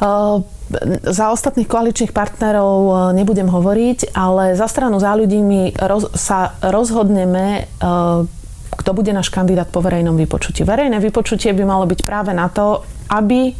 Uh, 0.00 0.40
za 1.04 1.28
ostatných 1.28 1.68
koaličných 1.68 2.16
partnerov 2.16 2.78
e, 2.88 2.92
nebudem 3.20 3.50
hovoriť, 3.50 4.16
ale 4.16 4.56
za 4.56 4.64
stranu 4.64 4.96
za 4.96 5.12
ľudí 5.12 5.42
my 5.42 5.76
roz, 5.76 6.08
sa 6.14 6.56
rozhodneme, 6.62 7.66
kto 8.70 8.90
bude 8.94 9.10
náš 9.10 9.28
kandidát 9.28 9.68
po 9.68 9.82
verejnom 9.82 10.14
vypočutí. 10.14 10.62
Verejné 10.62 11.02
vypočutie 11.02 11.52
by 11.52 11.64
malo 11.66 11.84
byť 11.84 12.00
práve 12.06 12.32
na 12.32 12.46
to, 12.48 12.86
aby 13.10 13.52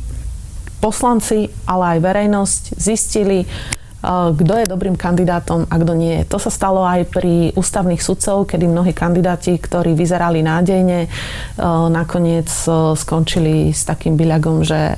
poslanci, 0.80 1.52
ale 1.68 1.96
aj 1.96 1.98
verejnosť 2.00 2.62
zistili, 2.80 3.44
uh, 3.44 4.32
kto 4.32 4.52
je 4.64 4.66
dobrým 4.66 4.96
kandidátom 4.96 5.68
a 5.68 5.74
kto 5.76 5.92
nie. 5.92 6.24
To 6.26 6.40
sa 6.40 6.48
stalo 6.48 6.82
aj 6.82 7.12
pri 7.12 7.52
ústavných 7.54 8.00
sudcov, 8.00 8.48
kedy 8.48 8.64
mnohí 8.64 8.96
kandidáti, 8.96 9.60
ktorí 9.60 9.92
vyzerali 9.92 10.40
nádejne, 10.40 11.06
uh, 11.06 11.86
nakoniec 11.92 12.48
uh, 12.66 12.96
skončili 12.96 13.76
s 13.76 13.84
takým 13.84 14.16
byľagom, 14.16 14.64
že 14.64 14.96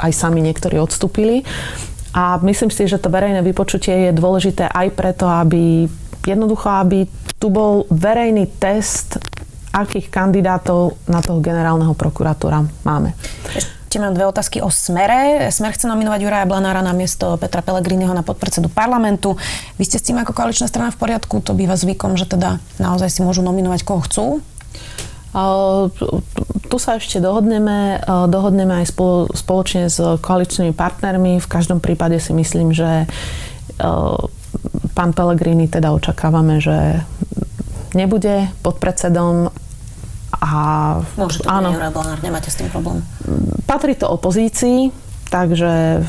aj 0.00 0.12
sami 0.12 0.42
niektorí 0.42 0.80
odstúpili. 0.80 1.44
A 2.14 2.38
myslím 2.46 2.70
si, 2.70 2.86
že 2.86 3.02
to 3.02 3.10
verejné 3.10 3.42
vypočutie 3.42 4.08
je 4.08 4.12
dôležité 4.14 4.70
aj 4.70 4.88
preto, 4.94 5.26
aby 5.26 5.90
jednoducho, 6.22 6.70
aby 6.70 7.10
tu 7.42 7.50
bol 7.50 7.84
verejný 7.90 8.48
test, 8.56 9.18
akých 9.74 10.06
kandidátov 10.06 10.94
na 11.10 11.18
toho 11.18 11.42
generálneho 11.42 11.98
prokurátora 11.98 12.62
máme. 12.86 13.10
Ešte 13.94 14.02
mám 14.02 14.18
dve 14.18 14.26
otázky 14.26 14.58
o 14.58 14.74
smere. 14.74 15.54
Smer 15.54 15.70
chce 15.70 15.86
nominovať 15.86 16.26
Juraja 16.26 16.50
Blanára 16.50 16.82
na 16.82 16.90
miesto 16.90 17.38
Petra 17.38 17.62
Pellegriniho 17.62 18.10
na 18.10 18.26
podpredsedu 18.26 18.66
parlamentu. 18.66 19.38
Vy 19.78 19.86
ste 19.86 20.02
s 20.02 20.10
tým 20.10 20.18
ako 20.18 20.34
koaličná 20.34 20.66
strana 20.66 20.90
v 20.90 20.98
poriadku? 20.98 21.38
To 21.38 21.54
býva 21.54 21.78
zvykom, 21.78 22.18
že 22.18 22.26
teda 22.26 22.58
naozaj 22.82 23.06
si 23.06 23.22
môžu 23.22 23.46
nominovať 23.46 23.86
koho 23.86 24.02
chcú? 24.02 24.42
Tu 26.66 26.76
sa 26.82 26.98
ešte 26.98 27.22
dohodneme, 27.22 28.02
dohodneme 28.26 28.82
aj 28.82 28.98
spoločne 29.30 29.86
s 29.86 30.02
koaličnými 30.02 30.74
partnermi. 30.74 31.38
V 31.38 31.46
každom 31.46 31.78
prípade 31.78 32.18
si 32.18 32.34
myslím, 32.34 32.74
že 32.74 33.06
pán 34.98 35.14
Pellegrini 35.14 35.70
teda 35.70 35.94
očakávame, 35.94 36.58
že 36.58 36.98
nebude 37.94 38.50
pod 38.58 38.82
predsedom 38.82 39.54
a... 40.44 40.58
Môže 41.16 41.40
to 41.40 41.48
áno, 41.48 41.72
Blanár, 41.72 42.20
nemáte 42.20 42.52
s 42.52 42.60
tým 42.60 42.68
problém. 42.68 43.00
Patrí 43.64 43.96
to 43.96 44.12
opozícii, 44.12 44.92
takže 45.32 46.04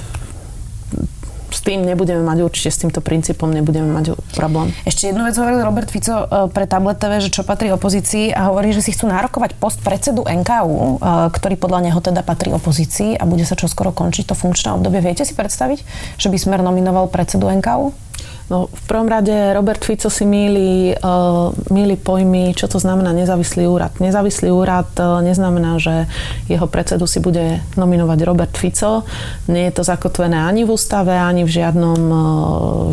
s 1.55 1.63
tým 1.63 1.87
nebudeme 1.87 2.19
mať 2.19 2.43
určite, 2.43 2.67
s 2.67 2.83
týmto 2.83 2.99
princípom 2.99 3.47
nebudeme 3.47 3.87
mať 3.95 4.19
problém. 4.35 4.75
Ešte 4.83 5.07
jednu 5.07 5.23
vec 5.23 5.39
hovoril 5.39 5.63
Robert 5.63 5.87
Fico 5.87 6.11
e, 6.11 6.51
pre 6.51 6.67
Tablet 6.67 6.99
TV, 6.99 7.23
že 7.23 7.31
čo 7.31 7.47
patrí 7.47 7.71
opozícii 7.71 8.35
a 8.35 8.51
hovorí, 8.51 8.75
že 8.75 8.83
si 8.83 8.91
chcú 8.91 9.07
nárokovať 9.07 9.55
post 9.55 9.79
predsedu 9.79 10.27
NKU, 10.27 10.75
e, 10.75 10.95
ktorý 11.31 11.55
podľa 11.55 11.87
neho 11.87 11.99
teda 12.03 12.27
patrí 12.27 12.51
opozícii 12.51 13.15
a 13.15 13.23
bude 13.23 13.47
sa 13.47 13.55
čoskoro 13.55 13.95
končiť 13.95 14.27
to 14.27 14.35
funkčné 14.35 14.75
obdobie. 14.75 14.99
Viete 14.99 15.23
si 15.23 15.31
predstaviť, 15.31 15.79
že 16.19 16.27
by 16.27 16.35
Smer 16.35 16.59
nominoval 16.59 17.07
predsedu 17.07 17.47
NKU? 17.47 18.04
No, 18.45 18.69
v 18.69 18.81
prvom 18.85 19.09
rade 19.09 19.33
Robert 19.57 19.81
Fico 19.81 20.05
si 20.05 20.21
míli, 20.21 20.93
uh, 20.93 21.49
míli 21.73 21.97
pojmy, 21.97 22.53
čo 22.53 22.69
to 22.69 22.77
znamená 22.77 23.09
nezávislý 23.09 23.65
úrad. 23.65 23.97
Nezávislý 23.97 24.53
úrad 24.53 24.85
uh, 25.01 25.17
neznamená, 25.25 25.81
že 25.81 26.05
jeho 26.45 26.69
predsedu 26.69 27.09
si 27.09 27.17
bude 27.17 27.57
nominovať 27.73 28.19
Robert 28.21 28.53
Fico. 28.53 29.01
Nie 29.49 29.73
je 29.73 29.81
to 29.81 29.83
zakotvené 29.89 30.37
ani 30.37 30.61
v 30.61 30.77
ústave, 30.77 31.17
ani 31.17 31.41
v 31.41 31.57
žiadnom, 31.57 32.01
uh, 32.05 32.21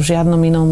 v 0.01 0.03
žiadnom 0.03 0.41
inom 0.41 0.71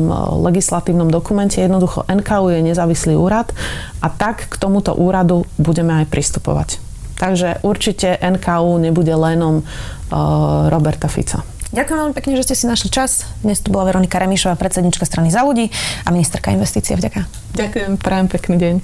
legislatívnom 0.48 1.12
dokumente. 1.12 1.60
Jednoducho 1.60 2.08
NKU 2.08 2.48
je 2.48 2.60
nezávislý 2.64 3.20
úrad 3.20 3.52
a 4.00 4.08
tak 4.08 4.48
k 4.48 4.54
tomuto 4.56 4.96
úradu 4.96 5.44
budeme 5.60 5.92
aj 6.00 6.08
pristupovať. 6.08 6.80
Takže 7.20 7.60
určite 7.68 8.16
NKU 8.16 8.80
nebude 8.80 9.12
lenom 9.12 9.60
uh, 9.60 10.72
Roberta 10.72 11.04
Fica. 11.12 11.60
Ďakujem 11.70 11.98
veľmi 12.02 12.14
pekne, 12.18 12.35
že 12.35 12.50
ste 12.50 12.59
si 12.59 12.64
našli 12.66 12.90
čas. 12.90 13.30
Dnes 13.46 13.62
tu 13.62 13.70
bola 13.70 13.87
Veronika 13.94 14.18
Remišová, 14.18 14.59
predsednička 14.59 15.06
strany 15.06 15.30
za 15.30 15.46
ľudí 15.46 15.70
a 16.02 16.11
ministerka 16.11 16.50
investície. 16.50 16.98
Vďaka. 16.98 17.30
Ďakujem, 17.54 17.92
prajem 17.94 18.26
pekný 18.26 18.56
deň. 18.59 18.74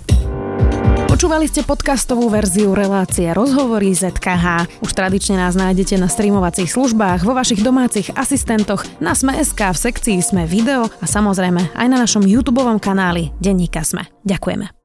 Počúvali 1.16 1.48
ste 1.48 1.64
podcastovú 1.64 2.28
verziu 2.28 2.76
relácie 2.76 3.24
Rozhovory 3.32 3.90
ZKH. 3.96 4.68
Už 4.84 4.92
tradične 4.92 5.40
nás 5.40 5.56
nájdete 5.56 5.96
na 5.96 6.12
streamovacích 6.12 6.68
službách, 6.68 7.24
vo 7.24 7.32
vašich 7.32 7.64
domácich 7.64 8.12
asistentoch, 8.12 8.84
na 9.00 9.16
Sme.sk, 9.16 9.56
v 9.56 9.78
sekcii 9.80 10.20
Sme 10.20 10.44
video 10.44 10.92
a 11.00 11.06
samozrejme 11.08 11.72
aj 11.72 11.86
na 11.88 11.96
našom 11.96 12.20
YouTube 12.20 12.60
kanáli 12.78 13.32
Denníka 13.40 13.80
Sme. 13.80 14.04
Ďakujeme. 14.28 14.75